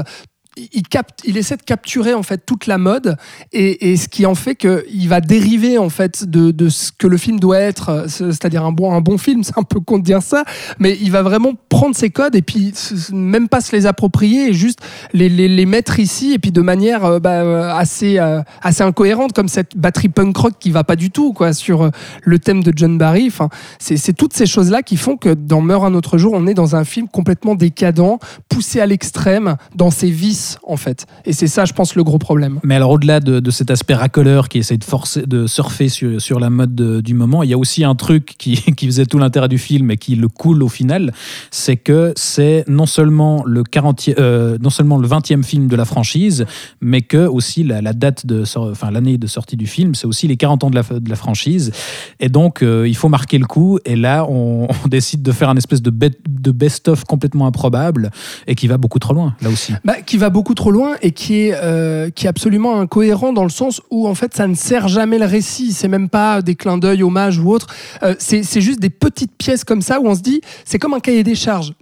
il, 0.56 1.36
essaie 1.36 1.56
de 1.56 1.62
capturer 1.62 2.14
en 2.14 2.22
fait 2.22 2.42
toute 2.44 2.66
la 2.66 2.78
mode 2.78 3.16
et, 3.52 3.96
ce 3.96 4.08
qui 4.08 4.26
en 4.26 4.34
fait 4.34 4.54
qu'il 4.54 5.08
va 5.08 5.20
dériver 5.20 5.78
en 5.78 5.88
fait 5.88 6.24
de, 6.24 6.68
ce 6.68 6.92
que 6.92 7.06
le 7.06 7.16
film 7.16 7.40
doit 7.40 7.58
être, 7.58 7.88
euh, 7.88 8.08
c'est-à-dire 8.08 8.64
un 8.64 8.72
bon, 8.72 8.92
un 8.92 9.00
bon 9.00 9.18
film, 9.18 9.42
c'est 9.44 9.58
un 9.58 9.62
peu 9.62 9.80
con 9.80 9.98
de 9.98 10.04
dire 10.04 10.22
ça, 10.22 10.44
mais 10.78 10.96
il 11.00 11.10
va 11.10 11.22
vraiment 11.22 11.52
prendre 11.68 11.96
ses 11.96 12.10
codes 12.10 12.36
et 12.36 12.42
puis 12.42 12.72
même 13.12 13.48
pas 13.48 13.60
se 13.60 13.74
les 13.74 13.86
approprier 13.86 14.50
et 14.50 14.52
juste 14.52 14.80
les, 15.12 15.28
les, 15.28 15.48
les 15.48 15.66
mettre 15.66 15.98
ici 15.98 16.32
et 16.32 16.38
puis 16.38 16.52
de 16.52 16.60
manière 16.60 17.04
euh, 17.04 17.18
bah, 17.18 17.42
euh, 17.42 17.72
assez, 17.74 18.18
assez 18.62 18.82
incohérente 18.82 19.32
comme 19.32 19.48
cette 19.48 19.76
batterie 19.76 20.08
punk 20.08 20.36
rock 20.36 20.54
qui 20.58 20.70
va 20.70 20.84
pas 20.84 20.96
du 20.96 21.10
tout 21.10 21.32
quoi 21.32 21.52
sur 21.52 21.90
le 22.22 22.38
thème 22.38 22.62
de 22.62 22.72
John 22.74 22.98
Barry. 22.98 23.26
Enfin, 23.26 23.48
c'est 23.78 24.12
toutes 24.12 24.34
ces 24.34 24.46
choses-là 24.46 24.82
qui 24.82 24.96
font 24.96 25.16
que 25.16 25.30
dans 25.30 25.60
Meurt 25.60 25.84
un 25.84 25.94
autre 25.94 26.18
jour, 26.18 26.32
on 26.34 26.46
est 26.46 26.54
dans 26.54 26.76
un 26.76 26.84
film 26.84 27.08
complètement 27.08 27.54
décadent, 27.54 28.18
poussé 28.48 28.80
à 28.80 28.86
l'extrême 28.86 29.56
dans 29.74 29.90
ses 29.90 30.10
vices 30.10 30.43
en 30.62 30.76
fait. 30.76 31.06
Et 31.24 31.32
c'est 31.32 31.46
ça, 31.46 31.64
je 31.64 31.72
pense, 31.72 31.94
le 31.94 32.04
gros 32.04 32.18
problème. 32.18 32.60
Mais 32.62 32.74
alors 32.74 32.90
au-delà 32.90 33.20
de, 33.20 33.40
de, 33.40 33.50
cet 33.50 33.70
aspect 33.70 33.94
racoleur 33.94 34.48
qui 34.48 34.58
essaie 34.58 34.76
de, 34.76 34.84
forcer, 34.84 35.26
de 35.26 35.46
surfer 35.46 35.88
sur, 35.88 36.20
sur 36.20 36.40
la 36.40 36.50
mode 36.50 36.74
de, 36.74 37.00
du 37.00 37.14
moment, 37.14 37.42
il 37.42 37.50
y 37.50 37.54
a 37.54 37.58
aussi 37.58 37.84
un 37.84 37.94
truc 37.94 38.34
qui, 38.38 38.56
qui 38.76 38.86
faisait 38.86 39.06
tout 39.06 39.18
l'intérêt 39.18 39.48
du 39.48 39.58
film 39.58 39.90
et 39.90 39.96
qui 39.96 40.16
le 40.16 40.28
coule 40.28 40.62
au 40.62 40.68
final, 40.68 41.12
c'est 41.50 41.76
que 41.76 42.12
c'est 42.16 42.64
non 42.68 42.86
seulement 42.86 43.42
le 43.44 43.62
40 43.62 43.94
euh, 44.18 44.58
non 44.60 44.70
seulement 44.70 44.98
le 44.98 45.06
20e 45.06 45.42
film 45.42 45.68
de 45.68 45.76
la 45.76 45.84
franchise, 45.84 46.46
mais 46.80 47.02
que 47.02 47.26
aussi 47.26 47.62
la, 47.64 47.80
la 47.80 47.92
date 47.92 48.26
de 48.26 48.44
enfin 48.56 48.90
l'année 48.90 49.18
de 49.18 49.26
sortie 49.26 49.56
du 49.56 49.66
film, 49.66 49.94
c'est 49.94 50.06
aussi 50.06 50.26
les 50.26 50.36
40 50.36 50.64
ans 50.64 50.70
de 50.70 50.76
la, 50.76 50.82
de 50.82 51.08
la 51.08 51.16
franchise. 51.16 51.72
Et 52.20 52.28
donc 52.28 52.62
euh, 52.62 52.88
il 52.88 52.96
faut 52.96 53.08
marquer 53.08 53.38
le 53.38 53.46
coup. 53.46 53.78
Et 53.84 53.96
là, 53.96 54.26
on, 54.28 54.68
on 54.84 54.88
décide 54.88 55.22
de 55.22 55.32
faire 55.32 55.48
un 55.48 55.56
espèce 55.56 55.82
de, 55.82 55.90
de 55.90 56.50
best-of 56.50 57.04
complètement 57.04 57.46
improbable 57.46 58.10
et 58.46 58.54
qui 58.54 58.66
va 58.66 58.78
beaucoup 58.78 58.98
trop 58.98 59.14
loin 59.14 59.34
là 59.40 59.50
aussi. 59.50 59.72
Bah, 59.84 59.94
qui 60.04 60.16
va 60.16 60.30
beaucoup 60.34 60.54
trop 60.54 60.72
loin 60.72 60.96
et 61.00 61.12
qui 61.12 61.42
est, 61.46 61.54
euh, 61.54 62.10
qui 62.10 62.26
est 62.26 62.28
absolument 62.28 62.80
incohérent 62.80 63.32
dans 63.32 63.44
le 63.44 63.50
sens 63.50 63.80
où 63.92 64.08
en 64.08 64.16
fait 64.16 64.34
ça 64.34 64.48
ne 64.48 64.54
sert 64.54 64.88
jamais 64.88 65.16
le 65.16 65.26
récit. 65.26 65.72
C'est 65.72 65.86
même 65.86 66.08
pas 66.08 66.42
des 66.42 66.56
clins 66.56 66.76
d'œil, 66.76 67.04
hommages 67.04 67.38
ou 67.38 67.52
autre. 67.52 67.68
Euh, 68.02 68.16
c'est 68.18 68.60
juste 68.60 68.80
des 68.80 68.90
petites 68.90 69.36
pièces 69.38 69.62
comme 69.62 69.80
ça 69.80 70.00
où 70.00 70.08
on 70.08 70.14
se 70.14 70.20
dit 70.20 70.40
c'est 70.64 70.80
comme 70.80 70.92
un 70.92 71.00
cahier 71.00 71.22
des 71.22 71.36
charges. 71.36 71.72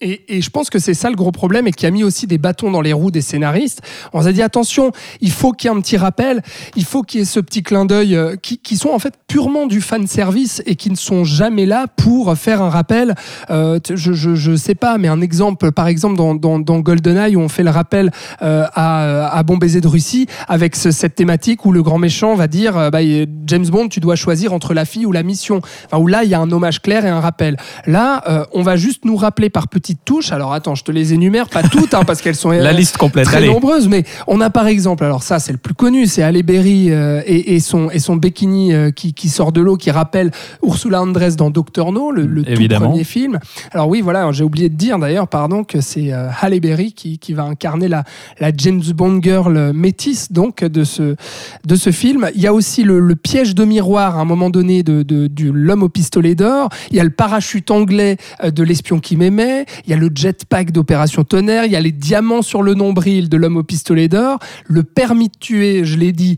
Et, 0.00 0.42
je 0.42 0.50
pense 0.50 0.70
que 0.70 0.80
c'est 0.80 0.92
ça 0.92 1.08
le 1.08 1.14
gros 1.14 1.30
problème 1.30 1.68
et 1.68 1.70
qui 1.70 1.86
a 1.86 1.90
mis 1.90 2.02
aussi 2.02 2.26
des 2.26 2.36
bâtons 2.36 2.70
dans 2.72 2.80
les 2.80 2.92
roues 2.92 3.12
des 3.12 3.20
scénaristes. 3.20 3.80
On 4.12 4.22
s'est 4.22 4.32
dit 4.32 4.42
attention, 4.42 4.90
il 5.20 5.30
faut 5.30 5.52
qu'il 5.52 5.70
y 5.70 5.72
ait 5.72 5.76
un 5.76 5.80
petit 5.80 5.96
rappel, 5.96 6.42
il 6.74 6.84
faut 6.84 7.02
qu'il 7.02 7.20
y 7.20 7.22
ait 7.22 7.26
ce 7.26 7.38
petit 7.38 7.62
clin 7.62 7.84
d'œil 7.84 8.16
euh, 8.16 8.34
qui, 8.34 8.76
sont 8.76 8.90
en 8.90 8.98
fait 8.98 9.14
purement 9.28 9.66
du 9.66 9.80
fan 9.80 10.08
service 10.08 10.62
et 10.66 10.74
qui 10.74 10.90
ne 10.90 10.96
sont 10.96 11.22
jamais 11.22 11.64
là 11.64 11.86
pour 11.86 12.36
faire 12.36 12.60
un 12.60 12.70
rappel. 12.70 13.14
Euh, 13.50 13.78
je, 13.88 14.12
je, 14.12 14.34
je, 14.34 14.56
sais 14.56 14.74
pas, 14.74 14.98
mais 14.98 15.06
un 15.06 15.20
exemple, 15.20 15.70
par 15.70 15.86
exemple 15.86 16.16
dans, 16.16 16.58
GoldenEye 16.58 17.36
où 17.36 17.40
on 17.40 17.48
fait 17.48 17.62
le 17.62 17.70
rappel 17.70 18.10
euh, 18.42 18.66
à, 18.74 19.28
à, 19.28 19.42
Bon 19.44 19.58
baiser 19.58 19.80
de 19.80 19.88
Russie 19.88 20.26
avec 20.48 20.74
ce, 20.74 20.90
cette 20.90 21.14
thématique 21.14 21.64
où 21.66 21.72
le 21.72 21.84
grand 21.84 21.98
méchant 21.98 22.34
va 22.34 22.48
dire 22.48 22.90
bah, 22.90 22.98
James 23.46 23.66
Bond, 23.66 23.88
tu 23.88 24.00
dois 24.00 24.16
choisir 24.16 24.52
entre 24.52 24.74
la 24.74 24.86
fille 24.86 25.06
ou 25.06 25.12
la 25.12 25.22
mission. 25.22 25.60
Enfin, 25.86 25.98
où 25.98 26.08
là 26.08 26.24
il 26.24 26.30
y 26.30 26.34
a 26.34 26.40
un 26.40 26.50
hommage 26.50 26.82
clair 26.82 27.06
et 27.06 27.10
un 27.10 27.20
rappel. 27.20 27.56
Là, 27.86 28.46
on 28.52 28.62
va 28.62 28.76
juste 28.76 29.04
nous 29.04 29.16
rappeler 29.16 29.50
par 29.50 29.68
petits 29.68 29.83
touches. 29.92 30.32
Alors 30.32 30.52
attends, 30.52 30.74
je 30.74 30.84
te 30.84 30.92
les 30.92 31.12
énumère, 31.12 31.48
pas 31.48 31.62
toutes, 31.62 31.94
hein, 31.94 32.04
parce 32.04 32.22
qu'elles 32.22 32.34
sont 32.34 32.50
la 32.50 32.72
liste 32.72 32.96
complète, 32.96 33.26
très 33.26 33.46
nombreuses, 33.46 33.88
mais 33.88 34.04
on 34.26 34.40
a 34.40 34.50
par 34.50 34.66
exemple, 34.66 35.04
alors 35.04 35.22
ça 35.22 35.38
c'est 35.38 35.52
le 35.52 35.58
plus 35.58 35.74
connu, 35.74 36.06
c'est 36.06 36.22
Halle 36.22 36.42
Berry 36.42 36.90
euh, 36.90 37.22
et, 37.26 37.54
et, 37.54 37.60
son, 37.60 37.90
et 37.90 37.98
son 37.98 38.16
bikini 38.16 38.72
euh, 38.72 38.90
qui, 38.90 39.12
qui, 39.12 39.28
sort 39.28 39.52
de 39.52 39.60
l'eau, 39.60 39.76
qui 39.76 39.90
rappelle 39.90 40.30
Ursula 40.62 41.02
Andress 41.02 41.36
dans 41.36 41.50
Doctor 41.50 41.92
No, 41.92 42.10
le, 42.10 42.26
le 42.26 42.42
tout 42.42 42.68
premier 42.80 43.04
film. 43.04 43.38
Alors 43.72 43.88
oui, 43.88 44.00
voilà, 44.00 44.30
j'ai 44.32 44.44
oublié 44.44 44.68
de 44.68 44.76
dire 44.76 44.98
d'ailleurs, 44.98 45.28
pardon, 45.28 45.64
que 45.64 45.80
c'est 45.80 46.12
euh, 46.12 46.28
Halle 46.40 46.58
Berry 46.60 46.92
qui, 46.92 47.18
qui, 47.18 47.34
va 47.34 47.44
incarner 47.44 47.88
la, 47.88 48.04
la 48.40 48.50
James 48.56 48.82
Bond 48.94 49.20
girl 49.22 49.72
métisse 49.74 50.32
donc 50.32 50.64
de 50.64 50.84
ce, 50.84 51.16
de 51.64 51.76
ce 51.76 51.90
film. 51.90 52.30
Il 52.34 52.40
y 52.40 52.46
a 52.46 52.54
aussi 52.54 52.84
le, 52.84 53.00
le 53.00 53.16
piège 53.16 53.54
de 53.54 53.64
miroir 53.64 54.18
à 54.18 54.20
un 54.20 54.24
moment 54.24 54.50
donné 54.50 54.82
de, 54.82 55.02
de, 55.02 55.26
de 55.26 55.50
l'homme 55.50 55.82
au 55.82 55.88
pistolet 55.88 56.34
d'or. 56.34 56.68
Il 56.90 56.96
y 56.96 57.00
a 57.00 57.04
le 57.04 57.10
parachute 57.10 57.70
anglais 57.70 58.16
de 58.44 58.62
l'espion 58.62 59.00
qui 59.00 59.16
m'aimait 59.16 59.66
il 59.84 59.90
y 59.90 59.92
a 59.92 59.96
le 59.96 60.10
jetpack 60.14 60.72
d'Opération 60.72 61.24
Tonnerre, 61.24 61.64
il 61.64 61.72
y 61.72 61.76
a 61.76 61.80
les 61.80 61.92
diamants 61.92 62.42
sur 62.42 62.62
le 62.62 62.74
nombril 62.74 63.28
de 63.28 63.36
l'homme 63.36 63.56
au 63.56 63.62
pistolet 63.62 64.08
d'or, 64.08 64.38
le 64.66 64.82
permis 64.82 65.28
de 65.28 65.38
tuer, 65.38 65.84
je 65.84 65.96
l'ai 65.96 66.12
dit, 66.12 66.36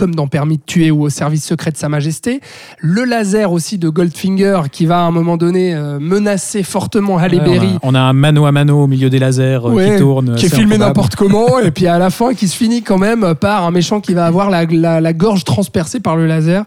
comme 0.00 0.14
dans 0.14 0.28
Permis 0.28 0.56
de 0.56 0.62
tuer 0.64 0.90
ou 0.90 1.02
au 1.02 1.10
service 1.10 1.44
secret 1.44 1.72
de 1.72 1.76
Sa 1.76 1.90
Majesté. 1.90 2.40
Le 2.78 3.04
laser 3.04 3.52
aussi 3.52 3.76
de 3.76 3.90
Goldfinger 3.90 4.62
qui 4.72 4.86
va 4.86 5.00
à 5.00 5.02
un 5.02 5.10
moment 5.10 5.36
donné 5.36 5.74
euh, 5.74 5.98
menacer 6.00 6.62
fortement 6.62 7.18
Halle 7.18 7.34
ouais, 7.34 7.40
Berry. 7.40 7.76
On, 7.82 7.90
on, 7.90 7.94
a 7.94 8.00
un 8.00 8.14
mano 8.14 8.46
à 8.46 8.52
mano 8.52 8.84
au 8.84 8.86
milieu 8.86 9.10
des 9.10 9.18
lasers 9.18 9.58
euh, 9.62 9.70
ouais, 9.72 9.92
qui 9.92 9.98
tourne. 9.98 10.36
Qui 10.36 10.46
est 10.46 10.54
filmé 10.54 10.78
n'importe 10.78 11.16
comment 11.16 11.58
et 11.58 11.70
puis 11.70 11.86
à 11.86 11.98
la 11.98 12.08
fin 12.08 12.32
qui 12.32 12.48
se 12.48 12.56
finit 12.56 12.82
quand 12.82 12.96
même 12.96 13.34
par 13.34 13.64
un 13.64 13.70
méchant 13.72 14.00
qui 14.00 14.14
va 14.14 14.24
avoir 14.24 14.48
la, 14.48 14.64
la, 14.64 15.02
la, 15.02 15.12
gorge 15.12 15.44
transpercée 15.44 16.00
par 16.00 16.16
le 16.16 16.26
laser. 16.26 16.64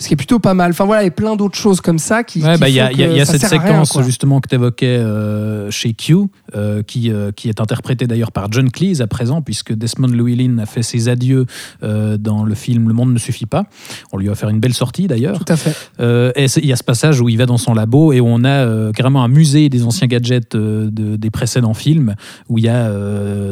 Ce 0.00 0.08
qui 0.08 0.14
est 0.14 0.16
plutôt 0.16 0.40
pas 0.40 0.54
mal. 0.54 0.72
Enfin 0.72 0.84
voilà, 0.84 1.04
et 1.04 1.12
plein 1.12 1.36
d'autres 1.36 1.56
choses 1.56 1.80
comme 1.80 2.00
ça 2.00 2.24
qui. 2.24 2.40
Il 2.40 2.44
ouais, 2.44 2.58
bah, 2.58 2.68
y 2.68 2.80
a, 2.80 2.90
y 2.90 3.04
a, 3.04 3.06
y 3.06 3.20
a 3.20 3.24
cette 3.24 3.46
séquence 3.46 3.92
rien, 3.92 4.02
justement 4.02 4.40
que 4.40 4.48
tu 4.48 4.56
évoquais 4.56 4.98
euh, 4.98 5.70
chez 5.70 5.92
Q 5.92 6.16
euh, 6.56 6.82
qui, 6.82 7.12
qui 7.36 7.48
est 7.48 7.60
interprétée 7.60 8.08
d'ailleurs 8.08 8.32
par 8.32 8.50
John 8.50 8.68
Cleese 8.68 9.00
à 9.00 9.06
présent 9.06 9.42
puisque 9.42 9.72
Desmond 9.72 10.08
Llewellyn 10.08 10.58
a 10.58 10.66
fait 10.66 10.82
ses 10.82 11.08
adieux 11.08 11.46
dans 11.80 12.42
le 12.42 12.54
film 12.56 12.63
Le 12.72 12.94
Monde 12.94 13.12
ne 13.12 13.18
suffit 13.18 13.46
pas. 13.46 13.64
On 14.12 14.16
lui 14.16 14.28
a 14.28 14.32
offert 14.32 14.48
une 14.48 14.60
belle 14.60 14.74
sortie 14.74 15.06
d'ailleurs. 15.06 15.38
Tout 15.38 15.52
à 15.52 15.56
fait. 15.56 15.74
Euh, 16.00 16.32
et 16.36 16.46
il 16.56 16.66
y 16.66 16.72
a 16.72 16.76
ce 16.76 16.84
passage 16.84 17.20
où 17.20 17.28
il 17.28 17.36
va 17.36 17.46
dans 17.46 17.58
son 17.58 17.74
labo 17.74 18.12
et 18.12 18.20
où 18.20 18.26
on 18.26 18.44
a 18.44 18.48
euh, 18.48 18.92
carrément 18.92 19.22
un 19.22 19.28
musée 19.28 19.68
des 19.68 19.84
anciens 19.84 20.06
gadgets 20.06 20.54
euh, 20.54 20.90
de, 20.90 21.16
des 21.16 21.30
précédents 21.30 21.74
films, 21.74 22.14
où 22.48 22.58
il 22.58 22.64
y 22.64 22.68
a 22.68 22.90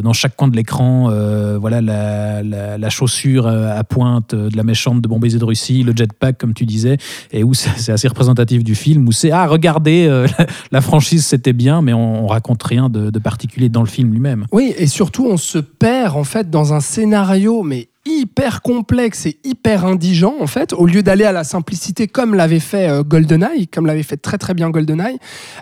dans 0.03 0.13
chaque 0.13 0.37
coin 0.37 0.49
de 0.49 0.57
l'écran 0.57 1.11
voilà, 1.61 1.81
la, 1.81 2.43
la, 2.43 2.79
la, 2.79 2.91
chaussure 2.91 3.47
à 3.47 3.83
pointe 3.85 4.35
de 4.35 4.57
la 4.57 4.63
méchante 4.63 5.01
de 5.03 5.09
Bon 5.09 5.19
Baiser 5.19 5.39
de 5.39 5.45
Russie, 5.45 5.83
le 5.83 5.93
jetpack 5.95 6.39
comme 6.39 6.55
tu 6.55 6.67
disais, 6.67 6.97
et 7.33 7.43
où 7.45 7.55
c'est 7.55 7.93
assez 7.93 8.09
représentatif 8.09 8.65
du 8.65 8.75
film, 8.75 9.07
où 9.09 9.13
c'est 9.13 9.31
ah 9.31 9.47
regardez, 9.47 10.07
la, 10.39 10.47
la, 10.71 10.81
franchise 10.81 11.27
c'était 11.27 11.53
bien, 11.53 11.83
mais 11.83 11.93
on, 11.93 12.25
on 12.25 12.27
raconte 12.27 12.63
rien 12.63 12.89
de, 12.89 13.11
de 13.11 13.19
particulier 13.19 13.69
dans 13.69 13.83
le 13.83 13.89
film 13.89 14.13
lui-même. 14.13 14.47
Oui, 14.53 14.75
et 14.77 14.87
surtout 14.87 15.27
on 15.27 15.37
se 15.37 15.59
perd 15.59 16.17
en 16.17 16.25
fait 16.25 16.51
dans 16.51 16.73
un 16.73 16.81
scénario 16.81 17.63
mais 17.63 17.89
hyper 18.23 18.63
complexe 18.63 19.27
et 19.27 19.37
hyper 19.43 19.85
indigent 19.85 20.35
en 20.41 20.47
fait 20.47 20.73
au 20.73 20.87
lieu 20.87 21.03
d'aller 21.03 21.25
à 21.25 21.33
la 21.33 21.43
simplicité 21.43 22.07
comme 22.07 22.37
l'avait 22.37 22.61
fait 22.61 22.89
euh, 22.89 23.03
GoldenEye 23.03 23.67
comme 23.67 23.85
l'avait 23.85 24.05
fait 24.05 24.17
très 24.17 24.39
très 24.39 24.55
bien 24.55 24.71
GoldenEye 24.71 25.19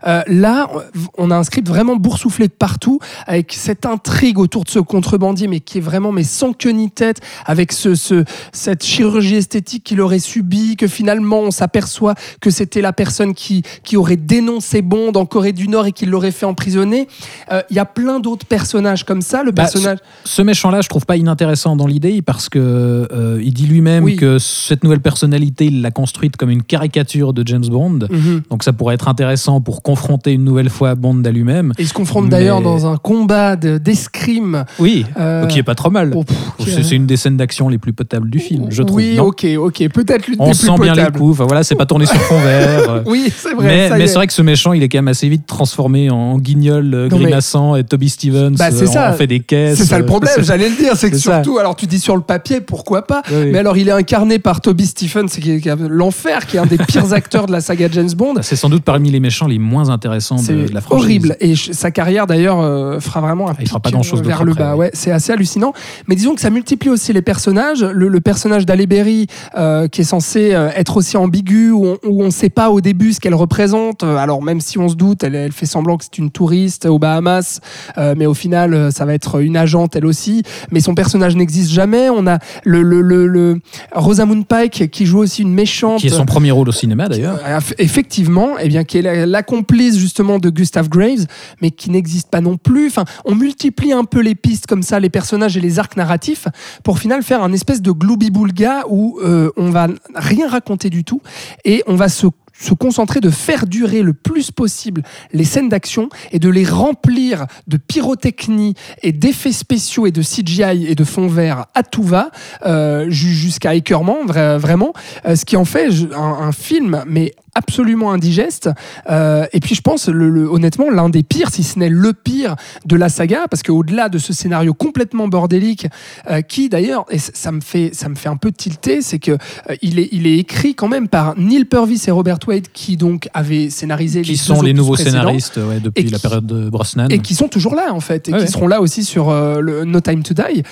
euh, 0.06 0.22
là 0.26 0.68
on 1.16 1.30
a 1.30 1.36
un 1.36 1.42
script 1.42 1.66
vraiment 1.66 1.96
boursouflé 1.96 2.48
de 2.48 2.52
partout 2.52 2.98
avec 3.26 3.54
cette 3.54 3.86
intrigue 3.86 4.38
autour 4.38 4.64
de 4.64 4.68
ce 4.68 4.78
contrebandier 4.78 5.48
mais 5.48 5.60
qui 5.60 5.78
est 5.78 5.80
vraiment 5.80 6.12
mais 6.12 6.22
sans 6.22 6.52
queue 6.52 6.72
ni 6.72 6.90
tête 6.90 7.20
avec 7.46 7.72
ce, 7.72 7.94
ce 7.94 8.24
cette 8.52 8.84
chirurgie 8.84 9.36
esthétique 9.36 9.82
qu'il 9.84 10.02
aurait 10.02 10.18
subi 10.18 10.76
que 10.76 10.86
finalement 10.86 11.40
on 11.40 11.50
s'aperçoit 11.50 12.14
que 12.42 12.50
c'était 12.50 12.82
la 12.82 12.92
personne 12.92 13.32
qui 13.32 13.62
qui 13.84 13.96
aurait 13.96 14.16
dénoncé 14.16 14.82
Bond 14.82 15.12
en 15.14 15.24
Corée 15.24 15.52
du 15.52 15.66
Nord 15.66 15.86
et 15.86 15.92
qui 15.92 16.04
l'aurait 16.04 16.30
fait 16.30 16.46
emprisonner. 16.46 17.08
Il 17.50 17.54
euh, 17.54 17.62
y 17.70 17.78
a 17.78 17.86
plein 17.86 18.20
d'autres 18.20 18.46
personnages 18.46 19.04
comme 19.04 19.22
ça. 19.22 19.42
Le 19.42 19.50
bah, 19.50 19.62
personnage 19.62 19.98
ce, 20.24 20.30
ce 20.36 20.42
méchant 20.42 20.70
là 20.70 20.82
je 20.82 20.88
trouve 20.88 21.06
pas 21.06 21.16
inintéressant 21.16 21.74
dans 21.74 21.86
l'idée 21.86 22.20
parce 22.20 22.49
que 22.50 23.08
euh, 23.12 23.40
il 23.42 23.54
dit 23.54 23.66
lui-même 23.66 24.04
oui. 24.04 24.16
que 24.16 24.38
cette 24.38 24.84
nouvelle 24.84 25.00
personnalité, 25.00 25.66
il 25.66 25.82
l'a 25.82 25.90
construite 25.90 26.36
comme 26.36 26.50
une 26.50 26.62
caricature 26.62 27.32
de 27.32 27.46
James 27.46 27.66
Bond. 27.66 28.00
Mm 28.10 28.16
-hmm. 28.16 28.42
Donc 28.50 28.62
ça 28.64 28.72
pourrait 28.72 28.94
être 28.94 29.08
intéressant 29.08 29.60
pour 29.60 29.82
confronter 29.82 30.32
une 30.32 30.44
nouvelle 30.44 30.68
fois 30.68 30.94
Bond 30.94 31.22
à 31.24 31.30
lui-même. 31.30 31.72
Il 31.78 31.88
se 31.88 31.94
confronte 31.94 32.24
Mais... 32.24 32.30
d'ailleurs 32.30 32.60
dans 32.60 32.86
un 32.92 32.96
combat 32.96 33.56
d'escrime. 33.56 34.64
De, 34.78 34.82
oui, 34.82 35.06
euh... 35.18 35.46
qui 35.46 35.58
est 35.58 35.68
pas 35.72 35.74
trop 35.74 35.90
mal. 35.90 36.12
Oh, 36.14 36.24
c'est 36.58 36.96
une 36.96 37.06
des 37.06 37.16
scènes 37.16 37.36
d'action 37.36 37.68
les 37.68 37.78
plus 37.78 37.92
potables 37.92 38.30
du 38.30 38.38
film, 38.38 38.66
je 38.70 38.82
trouve. 38.82 38.96
Oui, 38.96 39.14
non 39.16 39.30
ok, 39.30 39.46
ok, 39.58 39.88
peut-être 39.98 40.26
l'une 40.26 40.36
On 40.40 40.48
des 40.48 40.54
sent 40.54 40.74
plus 40.76 40.90
bien 40.90 40.94
les 40.94 41.12
coups. 41.18 41.32
Enfin, 41.34 41.46
voilà, 41.46 41.62
c'est 41.62 41.76
pas 41.76 41.86
tourné 41.86 42.06
sur 42.06 42.20
fond 42.20 42.40
vert. 42.40 43.02
oui, 43.06 43.32
c'est 43.34 43.54
vrai. 43.54 43.66
Mais, 43.66 43.98
mais 43.98 44.06
c'est 44.06 44.14
vrai 44.14 44.26
que 44.26 44.32
ce 44.32 44.42
méchant, 44.42 44.72
il 44.72 44.82
est 44.82 44.88
quand 44.88 44.98
même 44.98 45.08
assez 45.08 45.28
vite 45.28 45.46
transformé 45.46 46.10
en 46.10 46.38
guignol 46.38 46.94
euh, 46.94 47.08
grimaçant 47.08 47.74
mais... 47.74 47.80
et 47.80 47.84
Toby 47.84 48.08
Stevens 48.08 48.56
bah, 48.56 48.70
euh, 48.72 48.86
ça. 48.86 49.12
fait 49.12 49.26
des 49.26 49.40
caisses. 49.40 49.78
C'est 49.78 49.84
ça 49.84 49.98
le 49.98 50.06
problème, 50.06 50.34
j'allais 50.40 50.68
le 50.68 50.76
dire. 50.76 50.96
C'est 50.96 51.10
que 51.10 51.16
surtout, 51.16 51.58
alors 51.58 51.76
tu 51.76 51.86
dis 51.86 52.00
sur 52.00 52.16
le 52.16 52.22
papier, 52.22 52.39
pourquoi 52.66 53.06
pas 53.06 53.22
oui, 53.30 53.36
oui. 53.44 53.50
Mais 53.52 53.58
alors, 53.58 53.76
il 53.76 53.88
est 53.88 53.92
incarné 53.92 54.38
par 54.38 54.60
Toby 54.60 54.86
Stephens, 54.86 55.26
qui 55.26 55.50
est, 55.50 55.66
l'enfer, 55.88 56.46
qui 56.46 56.56
est 56.56 56.60
un 56.60 56.66
des 56.66 56.78
pires 56.78 57.12
acteurs 57.12 57.46
de 57.46 57.52
la 57.52 57.60
saga 57.60 57.88
James 57.90 58.10
Bond. 58.16 58.34
C'est 58.42 58.56
sans 58.56 58.68
doute 58.68 58.84
parmi 58.84 59.10
les 59.10 59.20
méchants 59.20 59.46
les 59.46 59.58
moins 59.58 59.90
intéressants 59.90 60.36
de, 60.36 60.66
de, 60.66 60.74
la 60.74 60.80
franchise. 60.80 61.04
horrible. 61.04 61.36
Et 61.40 61.54
sa 61.56 61.90
carrière, 61.90 62.26
d'ailleurs, 62.26 62.60
euh, 62.60 63.00
fera 63.00 63.20
vraiment 63.20 63.48
un 63.48 63.52
ah, 63.52 63.60
il 63.60 63.68
fera 63.68 63.80
pas 63.80 63.90
grand 63.90 64.02
chose 64.02 64.22
vers 64.22 64.44
le 64.44 64.54
bas. 64.54 64.76
Ouais, 64.76 64.90
c'est 64.94 65.10
assez 65.10 65.32
hallucinant. 65.32 65.72
Mais 66.06 66.14
disons 66.14 66.34
que 66.34 66.40
ça 66.40 66.50
multiplie 66.50 66.90
aussi 66.90 67.12
les 67.12 67.22
personnages. 67.22 67.82
Le, 67.82 68.08
le 68.08 68.20
personnage 68.20 68.66
d'Halle 68.66 68.80
Berry, 68.86 69.26
euh, 69.56 69.88
qui 69.88 70.02
est 70.02 70.04
censé 70.04 70.54
euh, 70.54 70.70
être 70.74 70.96
aussi 70.96 71.16
ambigu, 71.16 71.70
où 71.70 71.96
on 72.04 72.24
ne 72.24 72.30
sait 72.30 72.48
pas 72.48 72.70
au 72.70 72.80
début 72.80 73.12
ce 73.12 73.20
qu'elle 73.20 73.34
représente. 73.34 74.02
Alors, 74.02 74.42
même 74.42 74.60
si 74.60 74.78
on 74.78 74.88
se 74.88 74.94
doute, 74.94 75.24
elle, 75.24 75.34
elle 75.34 75.52
fait 75.52 75.66
semblant 75.66 75.96
que 75.96 76.04
c'est 76.04 76.18
une 76.18 76.30
touriste 76.30 76.86
aux 76.86 76.98
Bahamas, 76.98 77.60
euh, 77.98 78.14
mais 78.16 78.26
au 78.26 78.34
final, 78.34 78.92
ça 78.92 79.04
va 79.04 79.14
être 79.14 79.40
une 79.40 79.56
agente, 79.56 79.96
elle 79.96 80.06
aussi. 80.06 80.42
Mais 80.70 80.80
son 80.80 80.94
personnage 80.94 81.36
n'existe 81.36 81.70
jamais. 81.70 82.08
On 82.10 82.26
a 82.26 82.29
le, 82.64 82.82
le, 82.82 83.00
le, 83.00 83.26
le- 83.26 83.60
Rosamund 83.92 84.46
Pike 84.46 84.90
qui 84.90 85.06
joue 85.06 85.18
aussi 85.18 85.42
une 85.42 85.52
méchante. 85.52 86.00
Qui 86.00 86.06
est 86.06 86.10
son 86.10 86.26
premier 86.26 86.50
rôle 86.50 86.68
au 86.68 86.72
cinéma 86.72 87.08
d'ailleurs. 87.08 87.38
Euh, 87.46 87.58
Effectivement, 87.78 88.50
eh 88.60 88.68
bien, 88.68 88.84
qui 88.84 88.98
est 88.98 89.02
la, 89.02 89.26
la 89.26 89.42
complice 89.42 89.96
justement 89.98 90.38
de 90.38 90.50
Gustav 90.50 90.88
Graves, 90.88 91.26
mais 91.60 91.70
qui 91.70 91.90
n'existe 91.90 92.30
pas 92.30 92.40
non 92.40 92.56
plus. 92.56 92.86
Enfin, 92.88 93.04
on 93.24 93.34
multiplie 93.34 93.92
un 93.92 94.04
peu 94.04 94.20
les 94.20 94.34
pistes 94.34 94.66
comme 94.66 94.82
ça, 94.82 95.00
les 95.00 95.10
personnages 95.10 95.56
et 95.56 95.60
les 95.60 95.78
arcs 95.78 95.96
narratifs, 95.96 96.46
pour 96.84 96.94
au 96.94 96.96
final 96.98 97.22
faire 97.22 97.42
un 97.42 97.52
espèce 97.52 97.80
de 97.82 97.90
gloubi-boulga 97.92 98.84
où 98.88 99.18
euh, 99.24 99.50
on 99.56 99.70
va 99.70 99.88
rien 100.14 100.48
raconter 100.48 100.90
du 100.90 101.04
tout 101.04 101.22
et 101.64 101.82
on 101.86 101.94
va 101.94 102.08
se 102.08 102.26
se 102.60 102.74
concentrer 102.74 103.20
de 103.20 103.30
faire 103.30 103.66
durer 103.66 104.02
le 104.02 104.12
plus 104.12 104.50
possible 104.50 105.02
les 105.32 105.44
scènes 105.44 105.68
d'action 105.68 106.08
et 106.32 106.38
de 106.38 106.48
les 106.48 106.64
remplir 106.64 107.46
de 107.66 107.76
pyrotechnie 107.76 108.74
et 109.02 109.12
d'effets 109.12 109.52
spéciaux 109.52 110.06
et 110.06 110.10
de 110.12 110.22
CGI 110.22 110.86
et 110.86 110.94
de 110.94 111.04
fond 111.04 111.26
vert 111.26 111.66
à 111.74 111.82
tout 111.82 112.02
va 112.02 112.30
euh, 112.66 113.06
ju- 113.08 113.32
jusqu'à 113.34 113.74
écœurement 113.74 114.18
vra- 114.26 114.58
vraiment. 114.58 114.92
Euh, 115.26 115.36
ce 115.36 115.44
qui 115.44 115.56
en 115.56 115.64
fait 115.64 115.88
un 116.14 116.52
film 116.52 117.02
mais 117.06 117.32
absolument 117.54 118.12
indigeste 118.12 118.70
Euh, 119.08 119.46
et 119.52 119.60
puis 119.60 119.74
je 119.74 119.80
pense 119.80 120.08
le, 120.08 120.28
le- 120.30 120.48
honnêtement 120.48 120.90
l'un 120.90 121.08
des 121.08 121.22
pires 121.22 121.50
si 121.50 121.62
ce 121.62 121.78
n'est 121.78 121.88
le 121.88 122.12
pire 122.12 122.56
de 122.84 122.96
la 122.96 123.08
saga 123.08 123.46
parce 123.50 123.62
qu'au-delà 123.62 124.08
de 124.08 124.18
ce 124.18 124.32
scénario 124.32 124.74
complètement 124.74 125.26
bordélique 125.28 125.86
euh, 126.30 126.42
qui 126.42 126.68
d'ailleurs 126.68 127.04
et 127.10 127.18
ça 127.18 127.50
me 127.52 127.60
fait 127.60 127.90
ça 127.92 128.08
me 128.08 128.14
fait 128.14 128.28
un 128.28 128.36
peu 128.36 128.52
tilter 128.52 129.02
c'est 129.02 129.18
que 129.18 129.32
euh, 129.32 129.76
il 129.82 129.98
est 129.98 130.08
il 130.12 130.26
est 130.26 130.38
écrit 130.38 130.74
quand 130.74 130.88
même 130.88 131.08
par 131.08 131.36
Neil 131.38 131.64
Purvis 131.64 132.02
et 132.06 132.10
Robert 132.10 132.38
Wade 132.46 132.68
qui 132.72 132.96
donc 132.96 133.28
avaient 133.34 133.70
scénarisé 133.70 134.22
Qui 134.22 134.32
les 134.32 134.36
sont 134.36 134.62
les 134.62 134.72
nouveaux 134.74 134.96
scénaristes 134.96 135.56
ouais, 135.56 135.80
depuis 135.80 136.08
la 136.08 136.18
période 136.18 136.46
de 136.46 136.68
Brosnan. 136.70 137.08
et 137.10 137.18
qui 137.20 137.34
sont 137.34 137.48
toujours 137.48 137.74
là 137.74 137.92
en 137.92 138.00
fait 138.00 138.28
et 138.28 138.32
qui 138.32 138.38
ouais. 138.38 138.46
seront 138.46 138.68
là 138.68 138.80
aussi 138.80 139.04
sur 139.04 139.30
euh, 139.30 139.60
le 139.60 139.84
No 139.84 140.00
Time 140.00 140.22
to 140.22 140.34
Die 140.34 140.62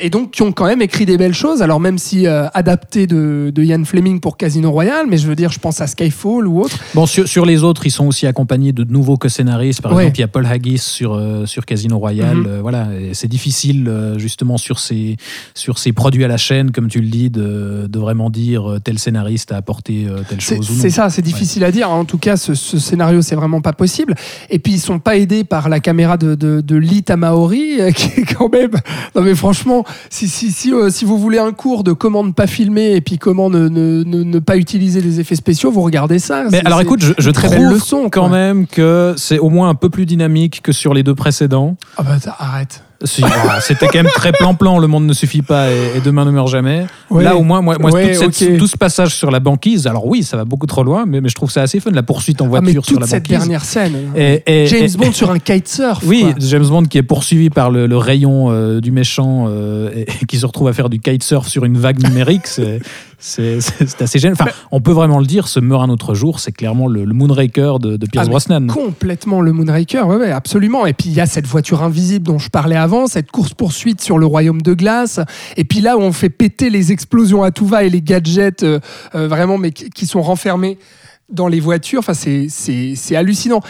et 0.00 0.10
donc 0.10 0.32
qui 0.32 0.42
ont 0.42 0.52
quand 0.52 0.66
même 0.66 0.82
écrit 0.82 1.06
des 1.06 1.16
belles 1.16 1.34
choses 1.34 1.62
alors 1.62 1.80
même 1.80 1.98
si 1.98 2.26
adapté 2.26 3.06
de, 3.06 3.50
de 3.54 3.62
Ian 3.62 3.84
Fleming 3.84 4.20
pour 4.20 4.36
Casino 4.36 4.70
Royale 4.70 5.06
mais 5.08 5.18
je 5.18 5.26
veux 5.26 5.34
dire 5.36 5.50
je 5.50 5.58
pense 5.58 5.80
à 5.80 5.86
Skyfall 6.12 6.46
ou 6.46 6.60
autre 6.60 6.76
Bon, 6.94 7.06
sur, 7.06 7.26
sur 7.26 7.44
les 7.46 7.62
autres, 7.64 7.86
ils 7.86 7.90
sont 7.90 8.06
aussi 8.06 8.26
accompagnés 8.26 8.72
de 8.72 8.84
nouveaux 8.84 9.16
co-scénaristes. 9.16 9.80
Par 9.82 9.92
Ouais. 9.92 10.04
exemple, 10.04 10.18
il 10.18 10.20
y 10.20 10.24
a 10.24 10.28
Paul 10.28 10.46
Haggis 10.46 10.78
sur, 10.78 11.14
euh, 11.14 11.46
sur 11.46 11.64
Casino 11.66 11.98
Royale. 11.98 12.36
Mhm. 12.38 12.46
Euh, 12.46 12.58
voilà, 12.60 12.88
c'est 13.12 13.28
difficile, 13.28 13.86
euh, 13.88 14.18
justement, 14.18 14.58
sur 14.58 14.78
ces, 14.78 15.16
sur 15.54 15.78
ces 15.78 15.92
produits 15.92 16.24
à 16.24 16.28
la 16.28 16.36
chaîne, 16.36 16.70
comme 16.70 16.88
tu 16.88 17.00
le 17.00 17.08
dis, 17.08 17.30
de, 17.30 17.86
de 17.88 17.98
vraiment 17.98 18.30
dire 18.30 18.76
tel 18.84 18.98
scénariste 18.98 19.52
a 19.52 19.56
apporté 19.56 20.06
telle 20.28 20.40
C'est 20.40 20.56
chose 20.56 20.70
c'est 20.80 20.90
ça, 20.90 21.10
c'est 21.10 21.22
difficile 21.22 21.64
à 21.64 21.70
dire. 21.72 21.90
En 21.90 22.04
tout 22.04 22.18
cas, 22.18 22.36
ce, 22.36 22.54
ce 22.54 22.78
scénario, 22.78 23.22
c'est 23.22 23.34
vraiment 23.36 23.60
pas 23.60 23.72
possible. 23.72 24.14
Et 24.50 24.58
puis, 24.58 24.74
ils 24.74 24.80
sont 24.80 24.98
pas 24.98 25.16
aidés 25.16 25.44
par 25.44 25.68
la 25.68 25.80
caméra 25.80 26.16
de, 26.16 26.34
de, 26.34 26.60
de 26.60 26.76
Lee 26.76 27.02
Tamaori, 27.02 27.78
qui 27.94 28.20
est 28.20 28.34
quand 28.34 28.50
même. 28.52 28.72
Non, 29.14 29.22
mais 29.22 29.34
franchement, 29.34 29.84
si, 30.10 30.28
si, 30.28 30.50
si, 30.52 30.72
si 30.90 31.04
vous 31.04 31.18
voulez 31.18 31.38
un 31.38 31.52
cours 31.52 31.84
de 31.84 31.92
comment 31.92 32.24
ne 32.24 32.32
pas 32.32 32.46
filmer 32.46 32.92
et 32.94 33.00
puis 33.00 33.18
comment 33.18 33.50
ne, 33.50 33.68
ne, 33.68 34.02
ne, 34.04 34.22
ne 34.22 34.38
pas 34.38 34.56
utiliser 34.56 35.00
les 35.00 35.20
effets 35.20 35.36
spéciaux, 35.36 35.70
vous 35.70 35.82
regardez 35.82 36.01
ça. 36.18 36.44
Mais 36.50 36.64
alors 36.64 36.80
écoute, 36.80 37.02
je, 37.02 37.12
je 37.18 37.30
leçon, 37.72 38.08
quand 38.10 38.28
même 38.28 38.66
que 38.66 39.14
c'est 39.16 39.38
au 39.38 39.48
moins 39.50 39.68
un 39.68 39.74
peu 39.74 39.88
plus 39.90 40.06
dynamique 40.06 40.60
que 40.62 40.72
sur 40.72 40.94
les 40.94 41.02
deux 41.02 41.14
précédents. 41.14 41.76
Ah 41.96 42.02
bah, 42.02 42.16
arrête. 42.38 42.82
Si, 43.04 43.20
C'était 43.62 43.86
quand 43.88 43.98
même 44.00 44.12
très 44.14 44.30
plan-plan, 44.30 44.78
le 44.78 44.86
monde 44.86 45.06
ne 45.06 45.12
suffit 45.12 45.42
pas 45.42 45.72
et, 45.72 45.96
et 45.96 46.00
demain 46.04 46.24
ne 46.24 46.30
meurt 46.30 46.46
jamais. 46.46 46.86
Ouais. 47.10 47.24
Là, 47.24 47.34
au 47.34 47.42
moins, 47.42 47.60
moi, 47.60 47.76
moi 47.80 47.90
Ouais, 47.90 48.14
toute 48.16 48.32
cette- 48.32 48.50
ok. 48.52 48.58
tout 48.58 48.66
ce 48.68 48.76
passage 48.76 49.12
sur 49.16 49.32
la 49.32 49.40
banquise, 49.40 49.88
alors 49.88 50.06
oui, 50.06 50.22
ça 50.22 50.36
va 50.36 50.44
beaucoup 50.44 50.66
trop 50.66 50.84
loin, 50.84 51.04
mais, 51.04 51.20
mais 51.20 51.28
je 51.28 51.34
trouve 51.34 51.50
ça 51.50 51.62
assez 51.62 51.80
fun, 51.80 51.90
la 51.90 52.04
poursuite 52.04 52.40
en 52.40 52.44
Ah, 52.54 52.60
mais 52.60 52.70
voiture 52.72 52.84
sur 52.84 52.92
toute 52.92 53.00
la 53.00 53.06
cette 53.08 53.24
banquise. 53.24 53.38
dernière 53.38 53.64
scène. 53.64 53.96
Et- 54.14 54.42
et- 54.46 54.66
James 54.68 54.88
Bond 54.96 55.10
sur 55.12 55.32
un 55.32 55.40
kitesurf. 55.40 56.00
Oui, 56.06 56.20
quoi. 56.22 56.34
James 56.38 56.66
Bond 56.66 56.84
qui 56.84 56.98
est 56.98 57.02
poursuivi 57.02 57.50
par 57.50 57.72
le, 57.72 57.88
le 57.88 57.96
rayon 57.96 58.50
euh, 58.52 58.80
du 58.80 58.92
méchant 58.92 59.46
euh, 59.48 59.90
et, 59.96 60.02
et 60.02 60.26
qui 60.26 60.38
se 60.38 60.46
retrouve 60.46 60.68
à 60.68 60.72
faire 60.72 60.88
du 60.88 61.00
kitesurf 61.00 61.48
sur 61.48 61.64
une 61.64 61.78
vague 61.78 62.00
numérique, 62.06 62.46
c'est 62.46 62.80
c'est- 63.22 64.02
assez 64.02 64.18
gênant. 64.18 64.34
Enfin, 64.38 64.50
on 64.70 64.80
peut 64.80 64.92
vraiment 64.92 65.18
le 65.20 65.26
dire, 65.26 65.46
ce 65.48 65.60
meurt 65.60 65.82
un 65.82 65.88
autre 65.88 66.14
jour, 66.14 66.40
c'est 66.40 66.52
clairement 66.52 66.86
le, 66.88 67.04
le 67.04 67.14
Moonraker 67.14 67.78
de, 67.78 67.96
de 67.96 68.06
Pierce 68.06 68.26
Ah, 68.26 68.30
Brosnan. 68.30 68.66
Complètement 68.66 69.40
le 69.40 69.52
Moonraker, 69.52 70.06
ouais, 70.06 70.16
ouais, 70.16 70.30
absolument. 70.32 70.86
Et 70.86 70.92
puis 70.92 71.08
il 71.08 71.14
y 71.14 71.20
a 71.20 71.26
cette 71.26 71.46
voiture 71.46 71.82
invisible 71.82 72.26
dont 72.26 72.38
je 72.38 72.50
parlais 72.50 72.76
avant, 72.76 73.06
cette 73.06 73.30
course-poursuite 73.30 74.00
sur 74.00 74.18
le 74.18 74.26
royaume 74.26 74.60
de 74.60 74.74
glace. 74.74 75.20
Et 75.56 75.64
puis 75.64 75.80
là 75.80 75.96
où 75.96 76.00
on 76.00 76.12
fait 76.12 76.30
péter 76.30 76.68
les 76.70 76.92
explosions 76.92 77.42
à 77.42 77.50
tout 77.52 77.66
va 77.66 77.84
et 77.84 77.90
les 77.90 78.02
gadgets 78.02 78.64
euh, 78.64 78.80
euh, 79.14 79.28
vraiment, 79.28 79.56
mais 79.58 79.70
qui, 79.72 79.88
qui 79.90 80.06
sont 80.06 80.22
renfermés 80.22 80.78
dans 81.32 81.48
les 81.48 81.60
voitures, 81.60 82.00
enfin 82.00 82.14
c'est 82.14 83.16
hallucinant. 83.16 83.60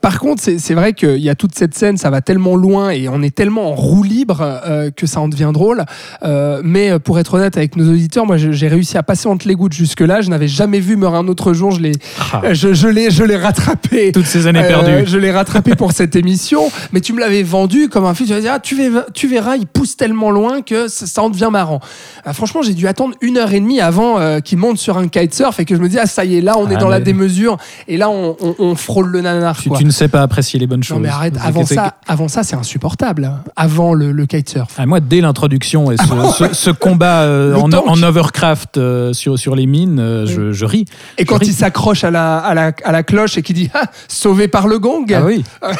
Par 0.00 0.18
contre, 0.18 0.42
c'est 0.42 0.58
c'est 0.58 0.74
vrai 0.74 0.92
qu'il 0.94 1.18
y 1.18 1.28
a 1.30 1.34
toute 1.34 1.54
cette 1.54 1.74
scène, 1.74 1.96
ça 1.96 2.10
va 2.10 2.20
tellement 2.20 2.56
loin 2.56 2.90
et 2.90 3.08
on 3.08 3.22
est 3.22 3.34
tellement 3.34 3.70
en 3.70 3.74
roue 3.74 4.02
libre 4.02 4.40
euh, 4.66 4.90
que 4.90 5.06
ça 5.06 5.20
en 5.20 5.28
devient 5.28 5.50
drôle. 5.52 5.84
Euh, 6.24 6.60
mais 6.64 6.90
euh, 6.90 6.98
pour 6.98 7.18
être 7.18 7.34
honnête 7.34 7.56
avec 7.56 7.76
nos 7.76 7.88
auditeurs, 7.90 8.26
moi 8.26 8.36
j'ai 8.36 8.68
réussi 8.68 8.96
à 8.98 9.02
passer 9.02 9.28
entre 9.28 9.46
les 9.46 9.54
gouttes 9.54 9.72
jusque 9.72 10.00
là. 10.00 10.20
Je 10.20 10.30
n'avais 10.30 10.48
jamais 10.48 10.80
vu 10.80 10.96
Meurt 10.96 11.14
un 11.14 11.28
autre 11.28 11.52
jour. 11.52 11.70
Je 11.70 11.80
l'ai 11.80 11.92
Ah, 12.32 12.52
je, 12.52 12.72
je 12.74 12.88
l'ai 12.88 13.36
rattrapé. 13.36 14.12
toutes 14.12 14.26
ces 14.26 14.46
années 14.46 14.60
Euh, 14.64 14.68
perdues. 14.68 15.04
je 15.06 15.18
l'ai 15.18 15.30
rattrapé 15.30 15.74
pour 15.74 15.92
cette 15.92 16.16
émission, 16.16 16.70
mais 16.92 17.00
tu 17.00 17.12
me 17.12 17.20
l'avais 17.20 17.42
vendu 17.42 17.88
comme 17.88 18.04
un 18.04 18.14
film. 18.14 18.28
Tu 18.28 18.34
vas 18.34 18.40
dire, 18.40 18.52
ah, 18.54 18.60
tu, 18.60 18.74
verras, 18.76 19.04
tu 19.14 19.26
verras, 19.28 19.56
il 19.56 19.66
pousse 19.66 19.96
tellement 19.96 20.30
loin 20.30 20.62
que 20.62 20.88
ça, 20.88 21.06
ça 21.06 21.22
en 21.22 21.30
devient 21.30 21.48
marrant. 21.52 21.80
Ah, 22.24 22.32
franchement, 22.32 22.62
j'ai 22.62 22.74
dû 22.74 22.86
attendre 22.88 23.14
une 23.20 23.36
heure 23.38 23.52
et 23.52 23.60
demie 23.60 23.80
avant 23.80 24.40
qu'il 24.40 24.58
monte 24.58 24.78
sur 24.78 24.98
un 24.98 25.08
kitesurf 25.08 25.58
et 25.60 25.64
que 25.64 25.74
je 25.76 25.80
me 25.80 25.88
dis, 25.88 25.98
ah, 25.98 26.06
ça 26.06 26.24
y 26.24 26.36
est, 26.36 26.40
là, 26.40 26.54
on 26.58 26.68
est 26.70 26.74
Ah, 26.76 26.80
dans 26.80 26.88
la 26.88 27.00
mais- 27.02 27.12
démesure 27.12 27.56
et 27.88 27.96
là, 27.96 28.08
on, 28.10 28.36
on- 28.40 28.54
on 28.58 28.74
frôle 28.74 29.08
le 29.10 29.20
nanar. 29.20 29.56
Tu, 29.58 29.68
quoi. 29.68 29.78
tu 29.78 29.84
ne 29.84 29.90
sais 29.90 30.08
pas 30.08 30.22
apprécier 30.22 30.58
les 30.58 30.66
bonnes 30.66 30.82
choses. 30.82 30.96
Non, 30.96 31.02
mais 31.02 31.08
arrête, 31.08 31.34
avant 31.42 31.64
ça, 31.66 31.94
avant 32.08 32.28
ça, 32.28 32.42
c'est 32.42 32.56
insupportable. 32.56 33.24
hein. 33.24 33.40
Avant 33.56 33.94
le, 33.94 34.12
le 34.12 34.26
kitesurf. 34.26 34.68
Ah, 34.78 34.86
moi, 34.86 35.00
dès 35.00 35.20
l'introduction 35.20 35.90
et 35.92 35.96
ce, 35.96 36.04
ce- 36.48 36.54
ce 36.54 36.70
combat 36.70 37.22
euh, 37.22 37.54
en, 37.56 38.02
overcraft 38.02 38.76
euh, 38.78 39.12
sur, 39.12 39.38
sur 39.38 39.54
les 39.56 39.66
mines, 39.66 39.98
euh, 40.00 40.26
je, 40.26 40.52
je 40.52 40.64
ris. 40.64 40.84
Et 41.18 41.24
quand 41.24 41.46
il 41.46 41.52
s'accroche 41.52 42.04
à 42.04 42.10
la, 42.10 42.38
à, 42.38 42.54
la, 42.54 42.72
à 42.84 42.92
la 42.92 43.02
cloche 43.02 43.36
et 43.38 43.42
qu'il 43.42 43.56
dit, 43.56 43.70
ah, 43.74 43.84
sauvé 44.08 44.48
par 44.48 44.66
le 44.68 44.78
gong. 44.78 45.04
Ah 45.14 45.22
oui. 45.24 45.44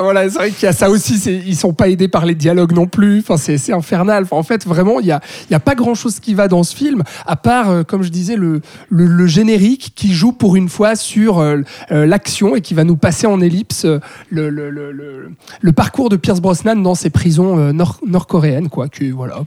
Voilà, 0.00 0.28
c'est 0.30 0.38
vrai 0.38 0.50
qu'il 0.50 0.64
y 0.64 0.68
a 0.68 0.72
ça 0.72 0.90
aussi. 0.90 1.14
Ils 1.46 1.56
sont 1.56 1.72
pas 1.72 1.88
aidés 1.88 2.08
par 2.08 2.24
les 2.24 2.34
dialogues 2.34 2.72
non 2.72 2.86
plus. 2.86 3.20
Enfin, 3.20 3.36
c'est 3.36 3.72
infernal. 3.72 4.26
En 4.30 4.42
fait, 4.42 4.66
vraiment, 4.66 5.00
il 5.00 5.06
y 5.06 5.12
a, 5.12 5.60
pas 5.60 5.74
grand 5.74 5.94
chose 5.94 6.20
qui 6.20 6.34
va 6.34 6.48
dans 6.48 6.62
ce 6.62 6.74
film, 6.74 7.02
à 7.26 7.36
part, 7.36 7.70
euh, 7.70 7.82
comme 7.82 8.02
je 8.02 8.10
disais, 8.10 8.36
le, 8.36 9.26
générique 9.26 9.92
qui 9.94 10.12
joue 10.12 10.32
pour 10.32 10.56
une 10.56 10.68
fois 10.68 10.96
sur 10.96 11.38
euh, 11.38 11.58
euh, 11.90 12.06
l'action 12.06 12.56
et 12.56 12.60
qui 12.60 12.74
va 12.74 12.84
nous 12.84 12.96
passer 12.96 13.26
en 13.26 13.40
ellipse 13.40 13.86
le, 14.30 15.72
parcours 15.72 16.08
de 16.08 16.16
Pierce 16.16 16.40
Brosnan 16.40 16.76
dans 16.76 16.94
ces 16.94 17.10
prisons 17.10 17.72
nord- 17.72 18.00
nord-coréennes, 18.06 18.68
quoi. 18.68 18.88
Que, 18.88 19.12
voilà. 19.12 19.42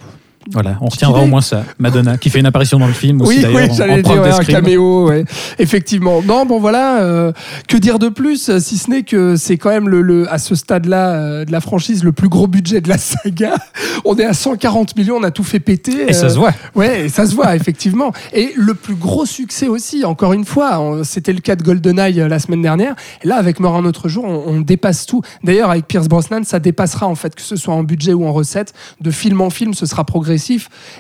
Voilà, 0.50 0.78
on 0.82 0.88
retiendra 0.88 1.22
au 1.22 1.28
moins 1.28 1.42
ça. 1.42 1.64
Madonna, 1.78 2.18
qui 2.18 2.30
fait 2.32 2.40
une 2.40 2.46
apparition 2.48 2.80
dans 2.80 2.88
le 2.88 2.94
film 2.94 3.22
aussi 3.22 3.38
oui, 3.38 3.42
d'ailleurs. 3.44 3.70
oui, 3.70 3.76
j'allais 3.76 4.02
dire 4.02 4.22
ouais, 4.22 4.32
un 4.32 4.44
caméo, 4.44 5.08
ouais. 5.08 5.24
effectivement. 5.60 6.22
Non, 6.24 6.46
bon 6.46 6.60
voilà, 6.60 7.02
euh, 7.04 7.32
que 7.68 7.78
dire 7.78 8.00
de 8.00 8.10
plus, 8.10 8.50
euh, 8.50 8.60
si 8.60 8.78
ce 8.78 8.90
n'est 8.90 9.04
que 9.04 9.36
c'est 9.36 9.58
quand 9.58 9.70
même 9.70 9.88
le, 9.88 10.02
le- 10.02 10.32
à 10.34 10.40
ce 10.40 10.56
stade-là 10.56 11.12
euh, 11.12 11.46
de 11.46 11.52
la 11.52 11.62
franchise 11.62 12.04
le 12.04 12.12
plus 12.12 12.28
gros 12.28 12.48
budget 12.48 12.82
de 12.82 12.90
la 12.90 12.98
saga. 12.98 13.54
On 14.06 14.16
est 14.18 14.26
à 14.26 14.34
140 14.34 14.96
millions, 14.98 15.18
on 15.18 15.24
a 15.24 15.30
tout 15.30 15.44
fait 15.44 15.60
péter. 15.60 16.10
Et 16.10 16.14
ça 16.14 16.30
se 16.30 16.36
voit. 16.38 16.54
Ouais, 16.74 17.06
et 17.06 17.10
ça 17.10 17.28
se 17.28 17.36
voit 17.36 17.56
effectivement. 17.56 18.12
Et 18.34 18.52
le 18.56 18.74
plus 18.74 18.96
gros 18.96 19.28
succès 19.28 19.68
aussi, 19.68 20.04
encore 20.06 20.34
une 20.34 20.46
fois, 20.46 21.02
c'était 21.04 21.34
le 21.34 21.40
cas 21.40 21.56
de 21.56 21.62
GoldenEye 21.62 22.16
la 22.28 22.40
semaine 22.40 22.64
dernière. 22.64 22.96
Et 23.24 23.28
là, 23.28 23.36
avec 23.36 23.60
Mort 23.60 23.76
un 23.76 23.86
autre 23.86 24.10
jour, 24.10 24.26
on, 24.26 24.44
on 24.48 24.62
dépasse 24.62 25.06
tout. 25.06 25.22
D'ailleurs, 25.44 25.70
avec 25.70 25.88
Pierce 25.88 26.08
Brosnan, 26.08 26.44
ça 26.44 26.60
dépassera 26.60 27.06
en 27.06 27.14
fait, 27.16 27.36
que 27.36 27.42
ce 27.44 27.56
soit 27.56 27.76
en 27.76 27.84
budget 27.84 28.14
ou 28.14 28.26
en 28.26 28.34
recette, 28.34 28.74
de 29.02 29.12
film 29.12 29.42
en 29.42 29.52
film, 29.52 29.76
ce 29.76 29.86
sera 29.86 30.04
progressif. 30.04 30.31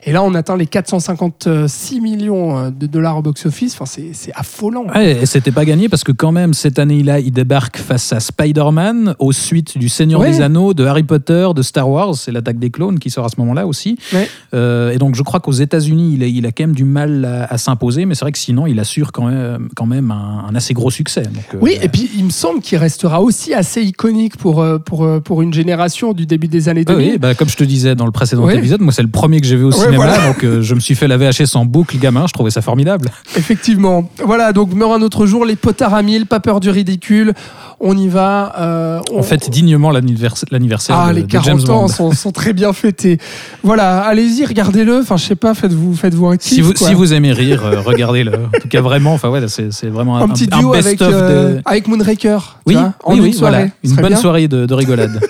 Et 0.06 0.12
là, 0.12 0.24
on 0.24 0.34
atteint 0.36 0.58
les 0.58 0.66
456 0.68 2.00
millions 2.02 2.58
euh, 2.58 2.70
de 2.70 2.86
dollars 2.88 3.18
au 3.18 3.22
box-office. 3.22 3.74
Enfin, 3.80 3.86
c'est 3.86 4.32
affolant. 4.36 4.86
Ouais, 4.94 5.22
et 5.22 5.26
c'était 5.26 5.52
pas 5.52 5.66
gagné 5.66 5.90
parce 5.90 6.04
que 6.04 6.12
quand 6.12 6.32
même 6.32 6.54
cette 6.54 6.80
année-là, 6.80 7.20
il 7.20 7.32
débarque 7.32 7.78
face 7.78 8.12
à 8.14 8.20
Spider-Man, 8.20 9.16
aux 9.20 9.32
suites 9.32 9.78
du 9.78 9.90
Seigneur 9.90 10.22
Ouais. 10.22 10.32
des 10.32 10.42
Anneaux, 10.42 10.74
de 10.74 10.86
Harry 10.86 11.04
Potter, 11.04 11.48
de 11.56 11.62
Star 11.62 11.90
Wars, 11.90 12.16
c'est 12.16 12.32
l'attaque 12.32 12.60
des 12.60 12.70
clones 12.70 13.00
qui 13.00 13.10
sort 13.10 13.26
à 13.26 13.30
ce 13.30 13.36
moment-là 13.40 13.66
aussi. 13.68 13.98
Ouais. 14.14 14.28
Euh, 14.54 14.92
et 14.92 14.98
donc 14.98 15.16
je 15.16 15.24
crois 15.24 15.40
qu'aux 15.40 15.52
États-Unis, 15.52 16.14
il 16.16 16.24
a, 16.24 16.28
il 16.28 16.46
a 16.46 16.52
quand 16.52 16.64
même 16.64 16.76
du 16.76 16.84
mal 16.84 17.26
à, 17.26 17.46
à 17.54 17.58
s'imposer, 17.58 18.06
mais 18.06 18.16
c'est 18.16 18.26
vrai 18.26 18.32
que 18.32 18.38
sinon, 18.38 18.68
il 18.68 18.80
assure 18.80 19.12
quand 19.12 19.28
même, 19.28 19.70
quand 19.76 19.86
même 19.86 20.12
un, 20.12 20.46
un 20.50 20.56
assez 20.56 20.74
gros 20.74 20.92
succès. 20.92 21.24
Donc, 21.24 21.44
euh, 21.54 21.58
Oui, 21.62 21.78
et 21.82 21.88
puis 21.90 22.10
il 22.18 22.26
me 22.26 22.30
semble 22.30 22.62
qu'il 22.62 22.78
restera 22.78 23.22
aussi 23.22 23.54
assez 23.54 23.82
iconique 23.84 24.38
pour, 24.38 24.64
pour, 24.86 25.08
pour 25.24 25.42
une 25.42 25.54
génération 25.54 26.14
du 26.14 26.26
début 26.26 26.48
des 26.48 26.70
années 26.70 26.84
Ah 26.88 26.94
2000. 26.94 27.12
oui, 27.14 27.18
bah, 27.18 27.34
comme 27.36 27.50
je 27.50 27.58
te 27.58 27.64
disais 27.64 27.96
dans 27.96 28.06
le 28.06 28.12
précédent 28.12 28.48
épisode, 28.50 28.82
moi 28.82 28.92
c'est 28.92 29.02
le 29.02 29.08
premier 29.08 29.21
que 29.30 29.48
j'ai 29.48 29.56
vu 29.56 29.64
au 29.66 29.68
Ouais, 29.72 29.74
cinéma, 29.78 29.96
voilà. 29.98 30.28
donc 30.28 30.44
euh, 30.44 30.62
je 30.62 30.74
me 30.76 30.80
suis 30.80 30.96
fait 30.96 31.08
la 31.08 31.18
VHS 31.18 31.56
en 31.56 31.66
boucle, 31.66 31.98
gamin, 31.98 32.26
je 32.28 32.34
trouvais 32.34 32.52
ça 32.52 32.62
formidable. 32.62 33.10
Effectivement. 33.36 34.10
Voilà, 34.24 34.54
donc 34.54 34.74
meurt 34.74 34.92
un 34.94 35.02
autre 35.02 35.26
jour, 35.26 35.46
les 35.46 35.56
potards 35.56 35.94
à 35.94 36.02
mille, 36.02 36.26
pas 36.26 36.40
peur 36.40 36.60
du 36.60 36.70
ridicule. 36.70 37.34
On 37.80 37.98
y 37.98 38.08
va. 38.10 38.54
euh, 38.60 39.00
on 39.12 39.20
On 39.20 39.24
fête 39.24 39.50
dignement 39.50 39.90
l'annivers- 39.90 40.36
l'anniversaire 40.52 40.96
Ah, 41.00 41.10
de, 41.10 41.16
les 41.18 41.24
de 41.24 41.30
James 41.32 41.42
40 41.44 41.70
ans 41.70 41.82
Bond. 41.84 41.88
sont, 41.88 42.12
sont 42.12 42.32
très 42.32 42.54
bien 42.54 42.74
fêtés. 42.74 43.18
Voilà, 43.64 44.02
allez-y, 44.02 44.46
regardez-le. 44.46 45.00
Enfin, 45.00 45.18
je 45.18 45.26
sais 45.26 45.36
pas, 45.36 45.54
faites-vous 45.56 45.96
faites 45.96 46.14
-vous 46.16 46.32
un 46.32 46.38
kiff. 46.38 46.54
Si 46.54 46.62
vous, 46.62 46.74
quoi. 46.74 46.88
si 46.88 46.94
vous 46.94 47.12
aimez 47.14 47.34
rire, 47.34 47.66
euh, 47.66 47.82
regardez-le. 47.82 48.34
En 48.34 48.60
tout 48.62 48.68
cas, 48.70 48.82
vraiment, 48.82 49.14
enfin 49.14 49.30
ouais, 49.30 49.42
c'est 49.48 49.88
vraiment 49.88 50.18
un, 50.18 50.22
un 50.24 50.28
petit 50.30 50.46
duo 50.48 50.74
avec, 50.76 51.00
de- 51.00 51.60
avec 51.66 51.88
Moonraker. 51.88 52.60
Oui, 52.68 52.76
en 53.04 53.18
oui, 53.18 53.36
voilà, 53.40 53.66
une 53.84 53.96
bonne 53.96 54.08
bien. 54.10 54.18
soirée 54.18 54.48
de, 54.48 54.66
de 54.68 54.74
rigolade. 54.76 55.20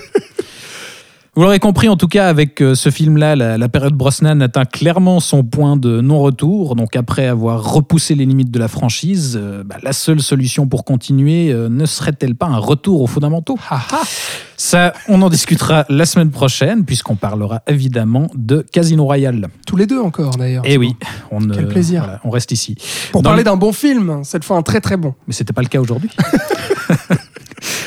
Vous 1.34 1.44
l'aurez 1.44 1.60
compris, 1.60 1.88
en 1.88 1.96
tout 1.96 2.10
cas, 2.10 2.28
avec 2.28 2.62
euh, 2.62 2.76
ce 2.76 2.90
film-là, 2.90 3.38
la, 3.38 3.58
la 3.58 3.70
période 3.70 3.94
Brosnan 3.94 4.42
atteint 4.42 4.66
clairement 4.66 5.22
son 5.22 5.44
point 5.46 5.78
de 5.78 6.02
non-retour. 6.02 6.76
Donc, 6.76 6.98
après 6.98 7.26
avoir 7.26 7.72
repoussé 7.74 8.16
les 8.16 8.26
limites 8.26 8.52
de 8.52 8.60
la 8.60 8.68
franchise, 8.68 9.40
euh, 9.42 9.64
bah, 9.64 9.78
la 9.82 9.94
seule 9.94 10.20
solution 10.22 10.68
pour 10.68 10.84
continuer 10.84 11.50
euh, 11.54 11.70
ne 11.70 11.86
serait-elle 11.86 12.36
pas 12.36 12.48
un 12.48 12.58
retour 12.58 13.02
aux 13.02 13.08
fondamentaux? 13.08 13.58
Ça, 14.58 14.92
on 15.08 15.22
en 15.22 15.30
discutera 15.30 15.86
la 15.88 16.06
semaine 16.06 16.32
prochaine, 16.32 16.84
puisqu'on 16.84 17.16
parlera 17.16 17.62
évidemment 17.66 18.28
de 18.36 18.66
Casino 18.70 19.06
Royale. 19.06 19.48
Tous 19.66 19.78
les 19.78 19.86
deux 19.86 20.02
encore 20.02 20.36
d'ailleurs. 20.36 20.64
Et 20.66 20.76
oui, 20.78 20.98
on, 21.32 21.40
Quel 21.40 21.64
euh, 21.64 21.68
plaisir. 21.70 22.04
voilà, 22.04 22.20
on 22.26 22.30
reste 22.30 22.52
ici. 22.52 22.76
Pour 23.14 23.22
Dans 23.22 23.30
parler 23.30 23.44
le- 23.44 23.50
d'un 23.52 23.56
bon 23.56 23.72
film, 23.72 24.20
cette 24.26 24.44
fois 24.44 24.58
un 24.58 24.64
très 24.64 24.82
très 24.82 24.98
bon. 24.98 25.14
Mais 25.28 25.34
c'était 25.34 25.54
pas 25.54 25.62
le 25.62 25.70
cas 25.70 25.80
aujourd'hui. 25.80 26.10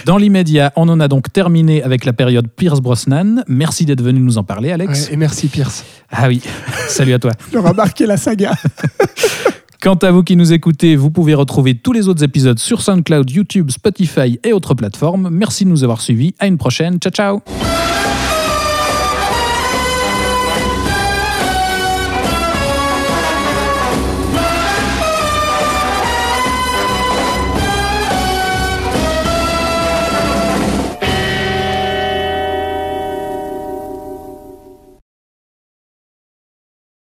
Dans 0.04 0.18
l'immédiat, 0.18 0.72
on 0.76 0.88
en 0.88 1.00
a 1.00 1.08
donc 1.08 1.32
terminé 1.32 1.82
avec 1.82 2.04
la 2.04 2.12
période 2.12 2.48
Pierce 2.48 2.80
Brosnan. 2.80 3.42
Merci 3.48 3.86
d'être 3.86 4.02
venu 4.02 4.20
nous 4.20 4.36
en 4.36 4.44
parler, 4.44 4.70
Alex. 4.70 5.06
Ouais, 5.06 5.14
et 5.14 5.16
merci 5.16 5.48
Pierce. 5.48 5.84
Ah 6.10 6.28
oui, 6.28 6.42
salut 6.88 7.14
à 7.14 7.18
toi. 7.18 7.32
De 7.52 7.58
remarquer 7.58 8.06
la 8.06 8.16
saga. 8.16 8.52
Quant 9.82 9.94
à 9.96 10.10
vous 10.10 10.22
qui 10.22 10.36
nous 10.36 10.52
écoutez, 10.52 10.96
vous 10.96 11.10
pouvez 11.10 11.34
retrouver 11.34 11.74
tous 11.74 11.92
les 11.92 12.08
autres 12.08 12.22
épisodes 12.22 12.58
sur 12.58 12.80
SoundCloud, 12.80 13.30
YouTube, 13.30 13.70
Spotify 13.70 14.38
et 14.42 14.52
autres 14.52 14.74
plateformes. 14.74 15.28
Merci 15.30 15.64
de 15.64 15.70
nous 15.70 15.84
avoir 15.84 16.00
suivis. 16.00 16.34
À 16.38 16.46
une 16.46 16.58
prochaine. 16.58 16.98
Ciao, 16.98 17.12
ciao. 17.12 17.42